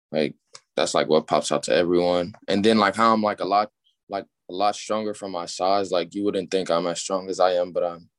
Like 0.09 0.35
that's 0.77 0.93
like 0.93 1.09
what 1.09 1.27
pops 1.27 1.51
out 1.51 1.63
to 1.63 1.75
everyone. 1.75 2.33
And 2.47 2.63
then 2.63 2.77
like 2.77 2.95
how 2.95 3.13
I'm 3.13 3.21
like 3.21 3.41
a 3.41 3.45
lot 3.45 3.69
like 4.07 4.25
a 4.49 4.53
lot 4.53 4.77
stronger 4.77 5.13
from 5.13 5.31
my 5.31 5.45
size. 5.45 5.91
Like 5.91 6.15
you 6.15 6.23
wouldn't 6.23 6.51
think 6.51 6.71
I'm 6.71 6.87
as 6.87 7.01
strong 7.01 7.29
as 7.29 7.41
I 7.41 7.55
am, 7.55 7.73
but 7.73 7.83
I'm 7.83 8.09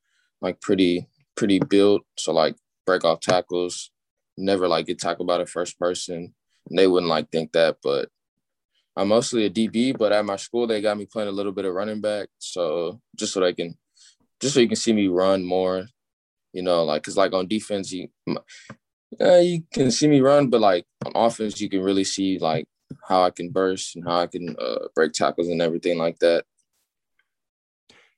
like 0.43 0.61
pretty 0.61 1.09
pretty 1.35 1.59
built. 1.59 2.03
So 2.19 2.35
like 2.35 2.57
break 2.85 3.03
off 3.03 3.21
tackles, 3.21 3.91
never 4.37 4.69
like 4.69 4.85
get 4.85 4.99
tackled 4.99 5.29
by 5.29 5.39
the 5.39 5.47
first 5.47 5.79
person. 5.79 6.35
And 6.69 6.79
they 6.79 6.87
wouldn't 6.87 7.11
like 7.11 7.31
think 7.31 7.53
that, 7.53 7.79
but 7.83 8.09
I'm 8.97 9.09
mostly 9.09 9.47
a 9.47 9.51
DB, 9.51 9.97
but 9.97 10.13
at 10.13 10.25
my 10.25 10.37
school 10.37 10.67
they 10.67 10.81
got 10.81 10.99
me 10.99 11.07
playing 11.07 11.29
a 11.29 11.33
little 11.33 11.53
bit 11.53 11.65
of 11.65 11.75
running 11.75 12.01
back. 12.01 12.29
So 12.39 13.01
just 13.17 13.33
so 13.33 13.41
they 13.41 13.53
can 13.53 13.77
just 14.41 14.55
so 14.55 14.61
you 14.61 14.69
can 14.69 14.77
see 14.77 14.93
me 14.93 15.09
run 15.09 15.45
more, 15.45 15.87
you 16.53 16.63
know, 16.63 16.85
like 16.85 17.03
because 17.03 17.17
like 17.17 17.33
on 17.33 17.47
defense, 17.47 17.93
you 17.93 18.09
uh, 19.21 19.37
you 19.37 19.63
can 19.73 19.91
see 19.91 20.09
me 20.09 20.21
run, 20.21 20.49
but 20.49 20.61
like 20.61 20.85
on 21.05 21.13
offense, 21.15 21.61
you 21.61 21.69
can 21.69 21.83
really 21.83 22.05
see 22.05 22.39
like 22.39 22.67
how 23.09 23.23
I 23.23 23.31
can 23.31 23.51
burst 23.51 23.97
and 23.97 24.05
how 24.05 24.21
I 24.21 24.27
can 24.27 24.57
uh, 24.59 24.89
break 24.95 25.13
tackles 25.13 25.49
and 25.49 25.63
everything 25.63 25.99
like 25.99 26.19
that. 26.19 26.45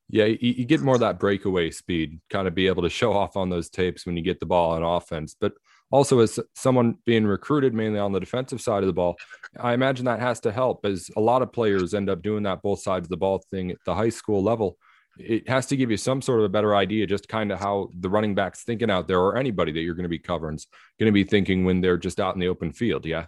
Yeah, 0.08 0.26
you, 0.26 0.38
you 0.40 0.64
get 0.64 0.82
more 0.82 0.94
of 0.94 1.00
that 1.00 1.18
breakaway 1.18 1.70
speed, 1.70 2.20
kind 2.30 2.46
of 2.46 2.54
be 2.54 2.66
able 2.66 2.82
to 2.82 2.90
show 2.90 3.12
off 3.12 3.36
on 3.36 3.50
those 3.50 3.70
tapes 3.70 4.06
when 4.06 4.16
you 4.16 4.22
get 4.22 4.38
the 4.38 4.46
ball 4.46 4.72
on 4.72 4.82
offense. 4.82 5.34
But 5.38 5.54
also, 5.94 6.18
as 6.18 6.40
someone 6.56 6.98
being 7.06 7.24
recruited 7.24 7.72
mainly 7.72 8.00
on 8.00 8.10
the 8.10 8.18
defensive 8.18 8.60
side 8.60 8.82
of 8.82 8.88
the 8.88 8.92
ball, 8.92 9.14
I 9.60 9.74
imagine 9.74 10.06
that 10.06 10.18
has 10.18 10.40
to 10.40 10.50
help 10.50 10.84
as 10.84 11.08
a 11.16 11.20
lot 11.20 11.40
of 11.40 11.52
players 11.52 11.94
end 11.94 12.10
up 12.10 12.20
doing 12.20 12.42
that 12.42 12.62
both 12.62 12.80
sides 12.80 13.06
of 13.06 13.10
the 13.10 13.16
ball 13.16 13.44
thing 13.48 13.70
at 13.70 13.76
the 13.86 13.94
high 13.94 14.08
school 14.08 14.42
level. 14.42 14.76
It 15.20 15.48
has 15.48 15.66
to 15.66 15.76
give 15.76 15.92
you 15.92 15.96
some 15.96 16.20
sort 16.20 16.40
of 16.40 16.46
a 16.46 16.48
better 16.48 16.74
idea 16.74 17.06
just 17.06 17.28
kind 17.28 17.52
of 17.52 17.60
how 17.60 17.90
the 18.00 18.08
running 18.08 18.34
backs 18.34 18.64
thinking 18.64 18.90
out 18.90 19.06
there 19.06 19.20
or 19.20 19.36
anybody 19.36 19.70
that 19.70 19.82
you're 19.82 19.94
going 19.94 20.02
to 20.02 20.08
be 20.08 20.18
covering 20.18 20.56
is 20.56 20.66
going 20.98 21.06
to 21.06 21.12
be 21.12 21.22
thinking 21.22 21.64
when 21.64 21.80
they're 21.80 21.96
just 21.96 22.18
out 22.18 22.34
in 22.34 22.40
the 22.40 22.48
open 22.48 22.72
field 22.72 23.06
yeah? 23.06 23.26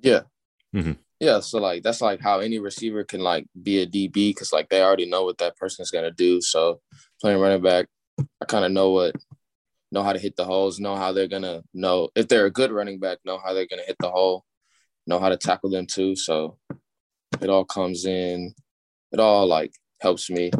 Yeah. 0.00 0.20
Mm-hmm. 0.74 0.92
yeah 1.20 1.40
so 1.40 1.58
like 1.58 1.82
that's 1.82 2.00
like 2.00 2.22
how 2.22 2.40
any 2.40 2.58
receiver 2.58 3.04
can 3.04 3.20
like 3.20 3.46
be 3.62 3.82
a 3.82 3.86
db 3.86 4.12
because 4.12 4.52
like 4.52 4.70
they 4.70 4.82
already 4.82 5.04
know 5.04 5.24
what 5.24 5.36
that 5.38 5.56
person 5.56 5.82
is 5.82 5.90
going 5.90 6.04
to 6.04 6.10
do 6.10 6.40
so 6.40 6.80
playing 7.20 7.40
running 7.40 7.62
back 7.62 7.86
i 8.40 8.44
kind 8.46 8.64
of 8.64 8.72
know 8.72 8.90
what 8.90 9.14
know 9.92 10.02
how 10.02 10.12
to 10.12 10.18
hit 10.18 10.36
the 10.36 10.44
holes 10.44 10.78
know 10.78 10.96
how 10.96 11.12
they're 11.12 11.28
going 11.28 11.42
to 11.42 11.62
know 11.74 12.08
if 12.14 12.28
they're 12.28 12.46
a 12.46 12.50
good 12.50 12.70
running 12.70 12.98
back 12.98 13.18
know 13.24 13.38
how 13.38 13.52
they're 13.52 13.66
going 13.66 13.80
to 13.80 13.86
hit 13.86 13.96
the 14.00 14.10
hole 14.10 14.44
know 15.06 15.18
how 15.18 15.28
to 15.28 15.36
tackle 15.36 15.70
them 15.70 15.86
too 15.86 16.14
so 16.14 16.58
it 17.40 17.48
all 17.48 17.64
comes 17.64 18.04
in 18.04 18.54
it 19.12 19.20
all 19.20 19.46
like 19.46 19.72
helps 20.00 20.30
me 20.30 20.50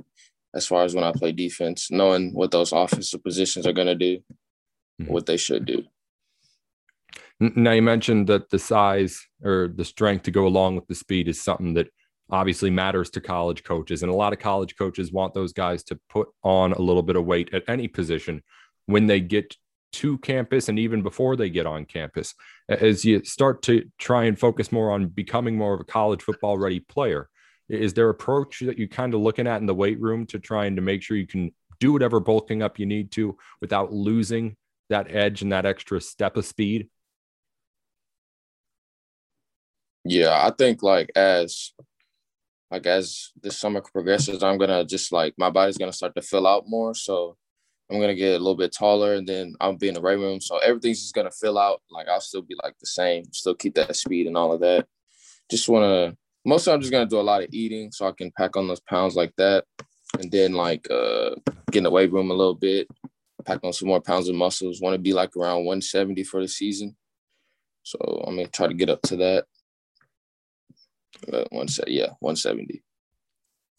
as 0.54 0.66
far 0.66 0.84
as 0.84 0.94
when 0.94 1.04
I 1.04 1.12
play 1.12 1.32
defense, 1.32 1.90
knowing 1.90 2.32
what 2.32 2.50
those 2.50 2.72
offensive 2.72 3.22
positions 3.22 3.66
are 3.66 3.72
going 3.72 3.86
to 3.86 3.94
do, 3.94 4.18
mm-hmm. 4.18 5.12
what 5.12 5.26
they 5.26 5.36
should 5.36 5.64
do. 5.64 5.84
Now 7.40 7.72
you 7.72 7.82
mentioned 7.82 8.26
that 8.28 8.50
the 8.50 8.58
size 8.58 9.24
or 9.44 9.72
the 9.74 9.84
strength 9.84 10.24
to 10.24 10.32
go 10.32 10.46
along 10.46 10.74
with 10.74 10.88
the 10.88 10.94
speed 10.94 11.28
is 11.28 11.40
something 11.40 11.74
that 11.74 11.88
obviously 12.30 12.68
matters 12.68 13.10
to 13.10 13.20
college 13.20 13.62
coaches. 13.62 14.02
And 14.02 14.10
a 14.10 14.14
lot 14.14 14.32
of 14.32 14.40
college 14.40 14.76
coaches 14.76 15.12
want 15.12 15.34
those 15.34 15.52
guys 15.52 15.84
to 15.84 16.00
put 16.10 16.28
on 16.42 16.72
a 16.72 16.80
little 16.80 17.02
bit 17.02 17.14
of 17.14 17.24
weight 17.24 17.54
at 17.54 17.62
any 17.68 17.86
position 17.86 18.42
when 18.88 19.06
they 19.06 19.20
get 19.20 19.54
to 19.92 20.16
campus 20.18 20.68
and 20.68 20.78
even 20.78 21.02
before 21.02 21.36
they 21.36 21.50
get 21.50 21.66
on 21.66 21.84
campus. 21.84 22.34
As 22.68 23.04
you 23.04 23.22
start 23.22 23.62
to 23.62 23.84
try 23.98 24.24
and 24.24 24.38
focus 24.38 24.72
more 24.72 24.90
on 24.90 25.08
becoming 25.08 25.56
more 25.56 25.74
of 25.74 25.80
a 25.80 25.84
college 25.84 26.22
football 26.22 26.58
ready 26.58 26.80
player, 26.80 27.28
is 27.68 27.92
there 27.92 28.08
approach 28.08 28.60
that 28.60 28.78
you're 28.78 28.88
kind 28.88 29.12
of 29.12 29.20
looking 29.20 29.46
at 29.46 29.60
in 29.60 29.66
the 29.66 29.74
weight 29.74 30.00
room 30.00 30.26
to 30.26 30.38
trying 30.38 30.76
to 30.76 30.82
make 30.82 31.02
sure 31.02 31.18
you 31.18 31.26
can 31.26 31.52
do 31.80 31.92
whatever 31.92 32.18
bulking 32.18 32.62
up 32.62 32.78
you 32.78 32.86
need 32.86 33.10
to 33.12 33.36
without 33.60 33.92
losing 33.92 34.56
that 34.88 35.14
edge 35.14 35.42
and 35.42 35.52
that 35.52 35.66
extra 35.66 36.00
step 36.00 36.38
of 36.38 36.46
speed? 36.46 36.88
Yeah, 40.04 40.30
I 40.30 40.50
think 40.56 40.82
like 40.82 41.10
as 41.14 41.72
like 42.70 42.86
as 42.86 43.32
the 43.42 43.50
summer 43.50 43.82
progresses, 43.82 44.42
I'm 44.42 44.56
gonna 44.56 44.86
just 44.86 45.12
like 45.12 45.34
my 45.36 45.50
body's 45.50 45.76
gonna 45.76 45.92
start 45.92 46.14
to 46.14 46.22
fill 46.22 46.46
out 46.46 46.64
more. 46.66 46.94
So 46.94 47.36
I'm 47.90 48.00
gonna 48.00 48.14
get 48.14 48.34
a 48.34 48.38
little 48.38 48.56
bit 48.56 48.72
taller, 48.72 49.14
and 49.14 49.26
then 49.26 49.54
I'll 49.60 49.72
be 49.74 49.88
in 49.88 49.94
the 49.94 50.00
right 50.00 50.18
room. 50.18 50.40
So 50.40 50.58
everything's 50.58 51.00
just 51.00 51.14
gonna 51.14 51.30
fill 51.30 51.58
out. 51.58 51.80
Like 51.90 52.08
I'll 52.08 52.20
still 52.20 52.42
be 52.42 52.56
like 52.62 52.78
the 52.78 52.86
same, 52.86 53.24
still 53.32 53.54
keep 53.54 53.74
that 53.74 53.96
speed 53.96 54.26
and 54.26 54.36
all 54.36 54.52
of 54.52 54.60
that. 54.60 54.86
Just 55.50 55.68
wanna 55.68 56.16
mostly 56.44 56.72
I'm 56.72 56.80
just 56.80 56.92
gonna 56.92 57.06
do 57.06 57.20
a 57.20 57.22
lot 57.22 57.42
of 57.42 57.48
eating 57.52 57.90
so 57.90 58.06
I 58.06 58.12
can 58.12 58.30
pack 58.36 58.56
on 58.56 58.68
those 58.68 58.80
pounds 58.80 59.16
like 59.16 59.32
that, 59.36 59.64
and 60.18 60.30
then 60.30 60.52
like 60.52 60.86
uh 60.90 61.34
get 61.70 61.78
in 61.78 61.84
the 61.84 61.90
weight 61.90 62.12
room 62.12 62.30
a 62.30 62.34
little 62.34 62.54
bit, 62.54 62.88
pack 63.44 63.60
on 63.64 63.72
some 63.72 63.88
more 63.88 64.02
pounds 64.02 64.28
of 64.28 64.34
muscles. 64.34 64.80
Want 64.82 64.94
to 64.94 64.98
be 64.98 65.14
like 65.14 65.34
around 65.36 65.64
170 65.64 66.24
for 66.24 66.42
the 66.42 66.48
season. 66.48 66.94
So 67.84 67.98
I'm 68.26 68.36
gonna 68.36 68.48
try 68.48 68.66
to 68.66 68.74
get 68.74 68.90
up 68.90 69.00
to 69.02 69.16
that. 69.16 69.46
Uh, 71.32 71.44
one 71.50 71.68
set, 71.68 71.88
yeah, 71.88 72.10
170. 72.20 72.82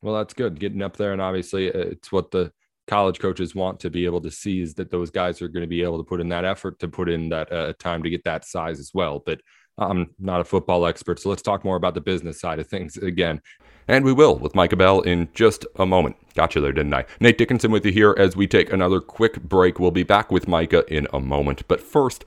Well, 0.02 0.16
that's 0.16 0.34
good. 0.34 0.60
Getting 0.60 0.82
up 0.82 0.98
there, 0.98 1.14
and 1.14 1.22
obviously, 1.22 1.72
uh, 1.72 1.78
it's 1.78 2.12
what 2.12 2.32
the 2.32 2.52
college 2.90 3.20
coaches 3.20 3.54
want 3.54 3.80
to 3.80 3.90
be 3.90 4.06
able 4.06 4.20
to 4.20 4.32
see 4.32 4.62
is 4.62 4.74
that 4.74 4.90
those 4.90 5.12
guys 5.12 5.42
are 5.42 5.48
going 5.48 5.64
to 5.64 5.68
be 5.68 5.84
able 5.84 6.00
to 6.00 6.04
put 6.04 6.20
in 6.20 6.28
that 6.30 6.44
effort 6.44 6.80
to 6.80 6.88
put 6.88 7.08
in 7.08 7.30
that 7.30 7.52
uh, 7.52 7.74
time 7.80 8.02
to 8.04 8.10
get 8.10 8.24
that 8.24 8.46
size 8.46 8.80
as 8.80 8.92
well. 8.94 9.22
But 9.24 9.42
I'm 9.78 10.14
not 10.20 10.42
a 10.42 10.44
football 10.44 10.86
expert, 10.86 11.20
so 11.20 11.30
let's 11.30 11.44
talk 11.44 11.64
more 11.64 11.78
about 11.78 11.94
the 11.94 12.02
business 12.02 12.42
side 12.42 12.60
of 12.60 12.68
things 12.68 12.98
again. 12.98 13.42
And 13.88 14.04
we 14.04 14.12
will 14.12 14.38
with 14.38 14.56
Micah 14.56 14.76
Bell 14.76 15.02
in 15.02 15.30
just 15.34 15.66
a 15.78 15.86
moment. 15.86 16.16
Gotcha 16.34 16.60
there, 16.60 16.74
didn't 16.74 16.94
I? 16.94 17.06
Nate 17.20 17.38
Dickinson 17.38 17.72
with 17.72 17.86
you 17.86 17.92
here 17.92 18.16
as 18.18 18.36
we 18.36 18.48
take 18.48 18.74
another 18.74 19.00
quick 19.00 19.42
break. 19.44 19.80
We'll 19.80 19.92
be 19.92 20.04
back 20.04 20.32
with 20.32 20.48
Micah 20.48 20.84
in 20.94 21.08
a 21.14 21.20
moment. 21.20 21.68
But 21.68 21.82
first, 21.82 22.26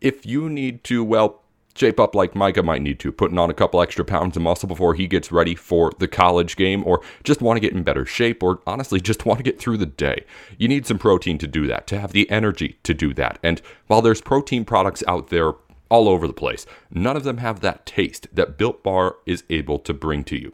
if 0.00 0.26
you 0.26 0.48
need 0.48 0.84
to, 0.84 1.02
well, 1.04 1.42
shape 1.74 2.00
up 2.00 2.14
like 2.14 2.34
Micah 2.34 2.62
might 2.62 2.82
need 2.82 2.98
to, 3.00 3.12
putting 3.12 3.38
on 3.38 3.50
a 3.50 3.54
couple 3.54 3.80
extra 3.80 4.04
pounds 4.04 4.36
of 4.36 4.42
muscle 4.42 4.68
before 4.68 4.94
he 4.94 5.06
gets 5.06 5.32
ready 5.32 5.54
for 5.54 5.92
the 5.98 6.08
college 6.08 6.56
game, 6.56 6.82
or 6.86 7.00
just 7.24 7.40
want 7.40 7.56
to 7.56 7.60
get 7.60 7.72
in 7.72 7.82
better 7.82 8.04
shape, 8.04 8.42
or 8.42 8.60
honestly 8.66 9.00
just 9.00 9.26
want 9.26 9.38
to 9.38 9.44
get 9.44 9.58
through 9.58 9.76
the 9.76 9.86
day. 9.86 10.24
You 10.58 10.68
need 10.68 10.86
some 10.86 10.98
protein 10.98 11.38
to 11.38 11.46
do 11.46 11.66
that, 11.66 11.86
to 11.88 11.98
have 11.98 12.12
the 12.12 12.30
energy 12.30 12.78
to 12.82 12.94
do 12.94 13.14
that. 13.14 13.38
And 13.42 13.62
while 13.86 14.02
there's 14.02 14.20
protein 14.20 14.64
products 14.64 15.04
out 15.06 15.28
there 15.28 15.52
all 15.88 16.08
over 16.08 16.26
the 16.26 16.32
place, 16.32 16.66
none 16.90 17.16
of 17.16 17.24
them 17.24 17.38
have 17.38 17.60
that 17.60 17.84
taste 17.86 18.28
that 18.32 18.56
Built 18.56 18.82
Bar 18.82 19.16
is 19.26 19.44
able 19.50 19.78
to 19.80 19.92
bring 19.92 20.24
to 20.24 20.36
you. 20.36 20.52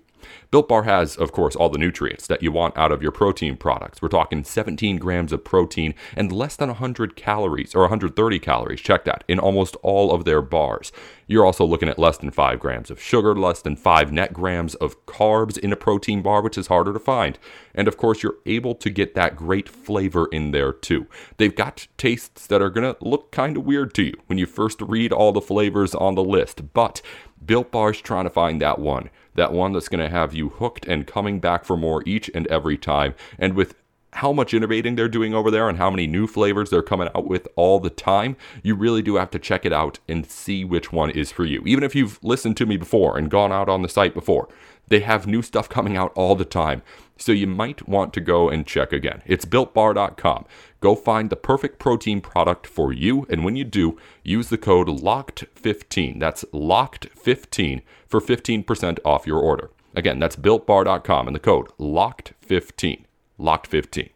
Built 0.51 0.69
Bar 0.69 0.85
has, 0.85 1.17
of 1.17 1.33
course, 1.33 1.57
all 1.57 1.69
the 1.69 1.79
nutrients 1.79 2.27
that 2.27 2.43
you 2.43 2.53
want 2.53 2.77
out 2.77 2.93
of 2.93 3.03
your 3.03 3.13
protein 3.13 3.57
products. 3.57 4.01
We're 4.01 4.09
talking 4.09 4.45
17 4.45 4.99
grams 4.99 5.33
of 5.33 5.45
protein 5.45 5.95
and 6.17 6.33
less 6.33 6.57
than 6.57 6.69
100 6.69 7.17
calories, 7.17 7.75
or 7.75 7.83
130 7.83 8.39
calories, 8.39 8.81
check 8.81 9.05
that, 9.05 9.25
in 9.29 9.39
almost 9.39 9.77
all 9.83 10.13
of 10.13 10.25
their 10.25 10.43
bars. 10.43 10.93
You're 11.27 11.45
also 11.45 11.65
looking 11.65 11.89
at 11.89 11.99
less 11.99 12.19
than 12.19 12.31
5 12.31 12.61
grams 12.61 12.91
of 12.91 13.01
sugar, 13.01 13.35
less 13.35 13.61
than 13.61 13.77
5 13.77 14.13
net 14.13 14.33
grams 14.33 14.75
of 14.77 15.05
carbs 15.07 15.59
in 15.59 15.73
a 15.73 15.77
protein 15.77 16.23
bar, 16.23 16.41
which 16.41 16.57
is 16.57 16.69
harder 16.69 16.93
to 16.93 16.99
find. 16.99 17.39
And 17.75 17.89
of 17.89 17.97
course, 17.97 18.23
you're 18.23 18.37
able 18.47 18.75
to 18.77 18.91
get 18.91 19.15
that 19.15 19.37
great 19.37 19.69
flavor 19.69 20.27
in 20.27 20.53
there 20.53 20.73
too. 20.73 21.07
They've 21.37 21.55
got 21.55 21.89
tastes 21.99 22.47
that 22.47 22.63
are 22.63 22.71
going 22.71 22.95
to 22.95 22.97
look 23.05 23.33
kind 23.33 23.57
of 23.57 23.65
weird 23.65 23.93
to 23.95 24.05
you 24.05 24.15
when 24.27 24.39
you 24.39 24.47
first 24.47 24.81
read 24.81 25.13
all 25.13 25.33
the 25.33 25.41
flavors 25.41 25.95
on 25.95 26.15
the 26.15 26.25
list, 26.25 26.73
but 26.73 27.03
Built 27.45 27.71
Bar's 27.71 28.01
trying 28.01 28.25
to 28.25 28.31
find 28.31 28.63
that 28.63 28.79
one 28.79 29.11
that 29.37 29.53
one 29.53 29.73
that's 29.73 29.89
going 29.89 30.03
to 30.03 30.11
have 30.11 30.35
you 30.35 30.51
hooked 30.51 30.87
and 30.87 31.07
coming 31.07 31.41
back 31.41 31.65
for 31.65 31.77
more 31.77 32.03
each 32.07 32.31
and 32.35 32.47
every 32.49 32.77
time. 32.77 33.15
And 33.39 33.55
with 33.55 33.75
how 34.17 34.33
much 34.33 34.55
innovating 34.55 34.97
they're 34.97 35.09
doing 35.09 35.35
over 35.35 35.51
there 35.51 35.69
and 35.69 35.77
how 35.77 35.91
many 35.91 36.07
new 36.07 36.27
flavors 36.27 36.71
they're 36.71 36.83
coming 36.83 37.09
out 37.15 37.27
with 37.27 37.47
all 37.55 37.79
the 37.79 37.91
time, 37.91 38.37
you 38.63 38.75
really 38.75 39.03
do 39.03 39.17
have 39.17 39.31
to 39.31 39.39
check 39.39 39.67
it 39.67 39.73
out 39.73 39.99
and 40.09 40.27
see 40.27 40.65
which 40.65 40.91
one 40.91 41.11
is 41.11 41.31
for 41.31 41.45
you. 41.45 41.63
Even 41.67 41.85
if 41.85 41.95
you've 41.95 42.23
listened 42.23 42.57
to 42.57 42.67
me 42.67 42.77
before 42.77 43.19
and 43.19 43.31
gone 43.31 43.53
out 43.53 43.69
on 43.69 43.83
the 43.83 43.89
site 43.89 44.15
before, 44.15 44.49
they 44.89 45.01
have 45.01 45.27
new 45.27 45.43
stuff 45.43 45.69
coming 45.69 45.97
out 45.97 46.13
all 46.15 46.35
the 46.35 46.45
time. 46.45 46.83
So 47.19 47.33
you 47.33 47.47
might 47.47 47.89
want 47.89 48.13
to 48.15 48.21
go 48.21 48.49
and 48.49 48.67
check 48.67 48.93
again. 48.93 49.23
It's 49.27 49.45
builtbar.com. 49.45 50.47
Go 50.81 50.95
find 50.95 51.29
the 51.29 51.37
perfect 51.37 51.79
protein 51.79 52.21
product 52.21 52.67
for 52.67 52.93
you. 52.93 53.27
And 53.29 53.45
when 53.45 53.57
you 53.57 53.65
do, 53.65 53.99
use 54.23 54.49
the 54.49 54.59
code 54.59 54.89
LOCKED15. 54.89 56.21
That's 56.21 56.45
LOCKED15 56.55 57.83
for 58.07 58.21
15% 58.21 58.99
off 59.05 59.27
your 59.27 59.41
order. 59.41 59.71
Again, 59.95 60.19
that's 60.19 60.37
builtbar.com 60.37 61.27
and 61.27 61.35
the 61.35 61.41
code 61.41 61.69
LOCKED15. 61.79 63.06
LOCKED15. 63.39 64.11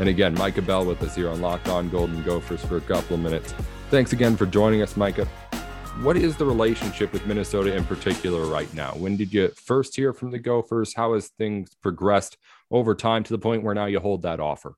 And 0.00 0.08
again, 0.08 0.34
Micah 0.34 0.62
Bell 0.62 0.84
with 0.84 1.02
us 1.02 1.16
here 1.16 1.28
on 1.28 1.40
Locked 1.40 1.68
On 1.68 1.88
Golden 1.88 2.22
Gophers 2.22 2.64
for 2.64 2.76
a 2.76 2.80
couple 2.80 3.16
of 3.16 3.20
minutes. 3.20 3.52
Thanks 3.90 4.12
again 4.12 4.36
for 4.36 4.46
joining 4.46 4.80
us, 4.80 4.96
Micah. 4.96 5.26
What 6.02 6.16
is 6.16 6.36
the 6.36 6.44
relationship 6.44 7.12
with 7.12 7.26
Minnesota 7.26 7.74
in 7.74 7.84
particular 7.84 8.46
right 8.46 8.72
now? 8.72 8.92
When 8.92 9.16
did 9.16 9.34
you 9.34 9.48
first 9.48 9.96
hear 9.96 10.12
from 10.12 10.30
the 10.30 10.38
Gophers? 10.38 10.94
How 10.94 11.14
has 11.14 11.26
things 11.26 11.74
progressed 11.82 12.36
over 12.70 12.94
time 12.94 13.24
to 13.24 13.32
the 13.32 13.38
point 13.38 13.64
where 13.64 13.74
now 13.74 13.86
you 13.86 13.98
hold 13.98 14.22
that 14.22 14.38
offer? 14.38 14.76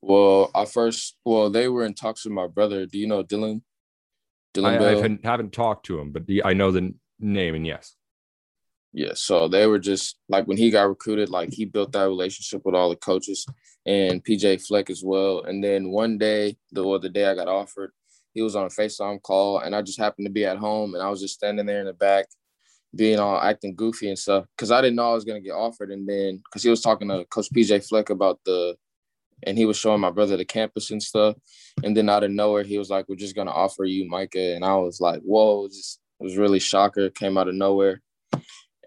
Well, 0.00 0.52
I 0.54 0.66
first, 0.66 1.16
well, 1.24 1.50
they 1.50 1.66
were 1.66 1.84
in 1.84 1.94
talks 1.94 2.24
with 2.24 2.32
my 2.32 2.46
brother. 2.46 2.86
Do 2.86 2.96
you 2.96 3.08
know 3.08 3.24
Dylan? 3.24 3.62
Dylan 4.54 4.80
I? 4.80 4.86
I 4.86 4.90
haven't, 4.90 5.24
haven't 5.24 5.52
talked 5.52 5.86
to 5.86 5.98
him, 5.98 6.12
but 6.12 6.22
I 6.44 6.52
know 6.52 6.70
the 6.70 6.94
name, 7.18 7.56
and 7.56 7.66
yes. 7.66 7.96
Yeah, 8.92 9.14
so 9.14 9.48
they 9.48 9.66
were 9.66 9.80
just 9.80 10.16
like 10.28 10.46
when 10.46 10.58
he 10.58 10.70
got 10.70 10.88
recruited, 10.88 11.28
like 11.28 11.52
he 11.52 11.64
built 11.64 11.90
that 11.90 12.04
relationship 12.04 12.62
with 12.64 12.76
all 12.76 12.88
the 12.88 12.96
coaches 12.96 13.44
and 13.84 14.24
PJ 14.24 14.64
Fleck 14.64 14.90
as 14.90 15.02
well. 15.04 15.42
And 15.42 15.62
then 15.62 15.90
one 15.90 16.18
day, 16.18 16.56
the 16.70 16.84
or 16.84 17.00
the 17.00 17.08
day 17.08 17.26
I 17.26 17.34
got 17.34 17.48
offered, 17.48 17.90
he 18.36 18.42
was 18.42 18.54
on 18.54 18.66
a 18.66 18.68
FaceTime 18.68 19.22
call, 19.22 19.60
and 19.60 19.74
I 19.74 19.82
just 19.82 19.98
happened 19.98 20.26
to 20.26 20.32
be 20.32 20.44
at 20.44 20.58
home, 20.58 20.94
and 20.94 21.02
I 21.02 21.10
was 21.10 21.20
just 21.20 21.34
standing 21.34 21.66
there 21.66 21.80
in 21.80 21.86
the 21.86 21.92
back, 21.92 22.26
being 22.94 23.18
all 23.18 23.40
acting 23.40 23.74
goofy 23.74 24.08
and 24.08 24.18
stuff, 24.18 24.44
because 24.56 24.70
I 24.70 24.80
didn't 24.80 24.96
know 24.96 25.10
I 25.10 25.14
was 25.14 25.24
gonna 25.24 25.40
get 25.40 25.52
offered. 25.52 25.90
And 25.90 26.08
then 26.08 26.42
because 26.44 26.62
he 26.62 26.70
was 26.70 26.82
talking 26.82 27.08
to 27.08 27.24
Coach 27.24 27.48
PJ 27.54 27.88
Fleck 27.88 28.10
about 28.10 28.38
the, 28.44 28.76
and 29.42 29.58
he 29.58 29.66
was 29.66 29.76
showing 29.76 30.00
my 30.00 30.10
brother 30.10 30.36
the 30.36 30.44
campus 30.44 30.90
and 30.90 31.02
stuff, 31.02 31.36
and 31.82 31.96
then 31.96 32.08
out 32.08 32.24
of 32.24 32.30
nowhere 32.30 32.62
he 32.62 32.78
was 32.78 32.90
like, 32.90 33.08
"We're 33.08 33.16
just 33.16 33.34
gonna 33.34 33.50
offer 33.50 33.84
you 33.84 34.08
Micah," 34.08 34.54
and 34.54 34.64
I 34.64 34.76
was 34.76 35.00
like, 35.00 35.22
"Whoa!" 35.22 35.64
It, 35.64 35.72
just, 35.72 36.00
it 36.20 36.24
was 36.24 36.36
really 36.36 36.60
shocker. 36.60 37.10
Came 37.10 37.36
out 37.36 37.48
of 37.48 37.54
nowhere 37.54 38.02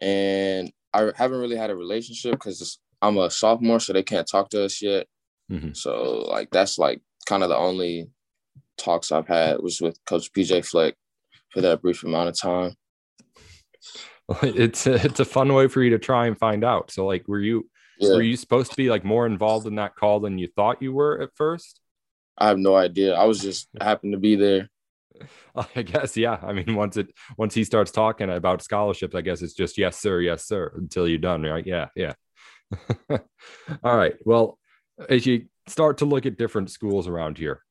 and 0.01 0.71
I 0.93 1.11
haven't 1.15 1.39
really 1.39 1.55
had 1.55 1.69
a 1.69 1.75
relationship 1.75 2.33
because 2.33 2.79
I'm 3.01 3.17
a 3.17 3.29
sophomore, 3.29 3.79
so 3.79 3.93
they 3.93 4.03
can't 4.03 4.27
talk 4.27 4.49
to 4.49 4.65
us 4.65 4.81
yet. 4.81 5.07
Mm-hmm. 5.51 5.73
So 5.73 6.25
like 6.29 6.49
that's 6.51 6.77
like 6.77 7.01
kind 7.27 7.43
of 7.43 7.49
the 7.49 7.57
only 7.57 8.09
talks 8.79 9.11
I've 9.11 9.27
had 9.27 9.61
was 9.61 9.81
with 9.81 9.99
Coach 10.05 10.31
PJ 10.33 10.65
Fleck 10.65 10.95
for 11.51 11.61
that 11.61 11.81
brief 11.81 12.03
amount 12.03 12.29
of 12.29 12.39
time. 12.39 12.73
It's 14.43 14.85
a, 14.85 14.93
it's 14.93 15.19
a 15.19 15.25
fun 15.25 15.51
way 15.51 15.67
for 15.67 15.81
you 15.81 15.89
to 15.89 15.97
try 15.97 16.27
and 16.27 16.37
find 16.37 16.63
out. 16.63 16.91
So 16.91 17.07
like, 17.07 17.27
were 17.27 17.39
you 17.39 17.67
yeah. 17.99 18.13
were 18.13 18.21
you 18.21 18.37
supposed 18.37 18.69
to 18.69 18.77
be 18.77 18.87
like 18.87 19.03
more 19.03 19.25
involved 19.25 19.65
in 19.65 19.73
that 19.75 19.95
call 19.95 20.19
than 20.19 20.37
you 20.37 20.47
thought 20.55 20.83
you 20.83 20.93
were 20.93 21.19
at 21.19 21.31
first? 21.33 21.81
I 22.37 22.47
have 22.47 22.59
no 22.59 22.75
idea. 22.75 23.15
I 23.15 23.23
was 23.23 23.39
just 23.39 23.69
happened 23.81 24.13
to 24.13 24.19
be 24.19 24.35
there 24.35 24.69
I 25.75 25.81
guess 25.81 26.15
yeah. 26.17 26.39
I 26.41 26.53
mean, 26.53 26.75
once 26.75 26.97
it 26.97 27.13
once 27.37 27.53
he 27.53 27.63
starts 27.63 27.91
talking 27.91 28.29
about 28.29 28.61
scholarships, 28.61 29.15
I 29.15 29.21
guess 29.21 29.41
it's 29.41 29.53
just 29.53 29.77
yes 29.77 29.97
sir, 29.97 30.21
yes 30.21 30.45
sir 30.45 30.71
until 30.75 31.07
you're 31.07 31.17
done, 31.17 31.43
right? 31.43 31.65
Yeah, 31.65 31.87
yeah. 31.95 32.13
All 33.83 33.97
right. 33.97 34.15
Well, 34.25 34.57
as 35.09 35.25
you 35.25 35.45
start 35.67 35.99
to 35.99 36.05
look 36.05 36.25
at 36.25 36.37
different 36.37 36.71
schools 36.71 37.07
around 37.07 37.37
here, 37.37 37.63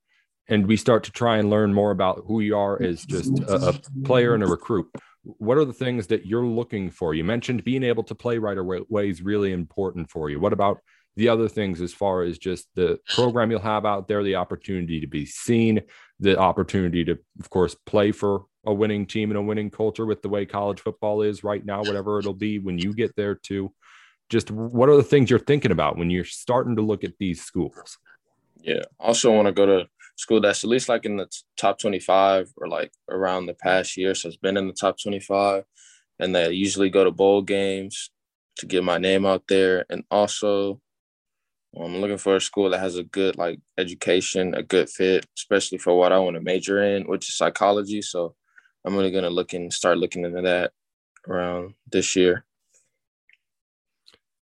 and 0.48 0.66
we 0.66 0.76
start 0.76 1.04
to 1.04 1.12
try 1.12 1.36
and 1.36 1.50
learn 1.50 1.74
more 1.74 1.90
about 1.90 2.24
who 2.26 2.40
you 2.40 2.56
are 2.56 2.80
as 2.82 3.04
just 3.04 3.38
a, 3.40 3.68
a 3.68 4.02
player 4.04 4.34
and 4.34 4.42
a 4.42 4.46
recruit, 4.46 4.90
what 5.22 5.58
are 5.58 5.64
the 5.64 5.72
things 5.72 6.06
that 6.06 6.26
you're 6.26 6.46
looking 6.46 6.90
for? 6.90 7.14
You 7.14 7.24
mentioned 7.24 7.64
being 7.64 7.82
able 7.82 8.02
to 8.04 8.14
play 8.14 8.38
right 8.38 8.56
away 8.56 9.10
is 9.10 9.22
really 9.22 9.52
important 9.52 10.10
for 10.10 10.30
you. 10.30 10.40
What 10.40 10.52
about 10.52 10.78
the 11.16 11.28
other 11.28 11.48
things 11.48 11.80
as 11.80 11.92
far 11.92 12.22
as 12.22 12.38
just 12.38 12.68
the 12.74 12.98
program 13.08 13.50
you'll 13.50 13.60
have 13.60 13.84
out 13.84 14.06
there, 14.06 14.22
the 14.22 14.36
opportunity 14.36 15.00
to 15.00 15.06
be 15.06 15.26
seen, 15.26 15.82
the 16.20 16.38
opportunity 16.38 17.04
to, 17.04 17.18
of 17.40 17.50
course, 17.50 17.74
play 17.86 18.12
for 18.12 18.44
a 18.64 18.72
winning 18.72 19.04
team 19.04 19.30
and 19.30 19.38
a 19.38 19.42
winning 19.42 19.70
culture 19.70 20.06
with 20.06 20.22
the 20.22 20.28
way 20.28 20.46
college 20.46 20.80
football 20.80 21.22
is 21.22 21.42
right 21.42 21.64
now, 21.64 21.80
whatever 21.80 22.18
it'll 22.18 22.34
be 22.34 22.58
when 22.58 22.78
you 22.78 22.94
get 22.94 23.14
there 23.16 23.34
too. 23.34 23.72
Just 24.30 24.50
what 24.50 24.88
are 24.88 24.96
the 24.96 25.02
things 25.02 25.28
you're 25.28 25.38
thinking 25.38 25.72
about 25.72 25.96
when 25.98 26.10
you're 26.10 26.24
starting 26.24 26.76
to 26.76 26.82
look 26.82 27.02
at 27.02 27.18
these 27.18 27.42
schools? 27.42 27.98
Yeah. 28.60 28.82
Also 29.00 29.32
want 29.32 29.46
to 29.46 29.52
go 29.52 29.66
to 29.66 29.88
school 30.18 30.40
that's 30.40 30.64
at 30.64 30.70
least 30.70 30.88
like 30.88 31.04
in 31.04 31.16
the 31.16 31.28
top 31.56 31.78
25 31.78 32.52
or 32.56 32.68
like 32.68 32.92
around 33.08 33.46
the 33.46 33.54
past 33.54 33.96
year. 33.96 34.14
So 34.14 34.28
it's 34.28 34.36
been 34.36 34.56
in 34.56 34.66
the 34.66 34.72
top 34.72 34.96
25. 35.00 35.64
And 36.18 36.34
they 36.34 36.50
usually 36.50 36.90
go 36.90 37.04
to 37.04 37.12
bowl 37.12 37.42
games 37.42 38.10
to 38.56 38.66
get 38.66 38.82
my 38.82 38.98
name 38.98 39.24
out 39.24 39.44
there. 39.48 39.86
And 39.88 40.02
also 40.10 40.80
I'm 41.80 41.98
looking 41.98 42.18
for 42.18 42.36
a 42.36 42.40
school 42.40 42.70
that 42.70 42.80
has 42.80 42.96
a 42.96 43.04
good 43.04 43.38
like 43.38 43.60
education, 43.78 44.54
a 44.54 44.62
good 44.64 44.90
fit, 44.90 45.24
especially 45.38 45.78
for 45.78 45.96
what 45.96 46.12
I 46.12 46.18
want 46.18 46.34
to 46.34 46.42
major 46.42 46.82
in, 46.82 47.04
which 47.04 47.28
is 47.28 47.36
psychology. 47.36 48.02
So 48.02 48.34
I'm 48.84 48.96
really 48.96 49.12
gonna 49.12 49.30
look 49.30 49.52
and 49.52 49.72
start 49.72 49.98
looking 49.98 50.24
into 50.24 50.42
that 50.42 50.72
around 51.28 51.74
this 51.92 52.16
year. 52.16 52.44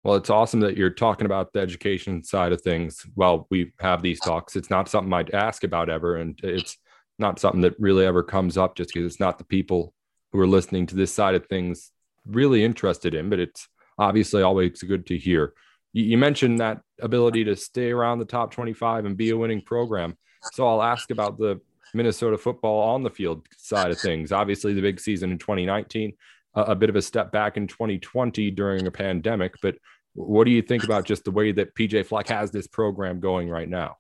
Well, 0.05 0.17
it's 0.17 0.31
awesome 0.31 0.61
that 0.61 0.77
you're 0.77 0.91
talking 0.91 1.27
about 1.27 1.53
the 1.53 1.61
education 1.61 2.25
side 2.25 2.53
of 2.53 2.61
things 2.61 3.07
while 3.15 3.47
we 3.51 3.73
have 3.79 4.03
these 4.03 4.19
talks. 4.19 4.57
It's 4.57 4.71
not 4.71 4.89
something 4.89 5.13
I'd 5.13 5.33
ask 5.33 5.63
about 5.63 5.89
ever, 5.89 6.17
and 6.17 6.39
it's 6.43 6.77
not 7.19 7.39
something 7.39 7.61
that 7.61 7.79
really 7.79 8.05
ever 8.05 8.23
comes 8.25 8.59
up 8.59 8.75
just 8.75 8.93
because 8.93 9.07
it's 9.07 9.21
not 9.21 9.39
the 9.39 9.45
people 9.45 9.95
who 10.33 10.41
are 10.41 10.47
listening 10.47 10.87
to 10.87 10.97
this 10.97 11.15
side 11.15 11.37
of 11.37 11.47
things 11.47 11.93
really 12.27 12.65
interested 12.65 13.15
in, 13.15 13.31
but 13.31 13.39
it's 13.39 13.69
obviously 13.99 14.43
always 14.43 14.83
good 14.83 15.07
to 15.07 15.17
hear. 15.17 15.53
You 15.93 16.19
mentioned 16.19 16.59
that 16.59 16.81
ability 17.01 17.45
to 17.45 17.55
stay 17.55 17.91
around 17.91 18.19
the 18.19 18.25
top 18.25 18.51
25 18.51 19.05
and 19.05 19.17
be 19.17 19.31
a 19.31 19.37
winning 19.37 19.61
program. 19.61 20.17
So 20.53 20.67
I'll 20.67 20.83
ask 20.83 21.11
about 21.11 21.39
the 21.39 21.61
Minnesota 21.95 22.39
football 22.39 22.81
on 22.95 23.03
the 23.03 23.11
field 23.11 23.47
side 23.59 23.91
of 23.91 24.01
things. 24.01 24.33
Obviously, 24.33 24.73
the 24.73 24.81
big 24.81 24.99
season 24.99 25.31
in 25.31 25.39
2019, 25.39 26.15
a 26.55 26.75
bit 26.75 26.89
of 26.89 26.97
a 26.97 27.03
step 27.03 27.31
back 27.31 27.57
in 27.57 27.67
2020 27.67 28.51
during 28.51 28.87
a 28.87 28.91
pandemic. 28.91 29.55
But 29.63 29.77
what 30.15 30.45
do 30.45 30.51
you 30.51 30.63
think 30.63 30.85
about 30.85 31.05
just 31.05 31.25
the 31.25 31.31
way 31.31 31.53
that 31.53 31.75
PJ 31.75 32.07
Fleck 32.07 32.29
has 32.29 32.51
this 32.51 32.67
program 32.67 33.21
going 33.21 33.49
right 33.49 33.69
now? 33.69 33.97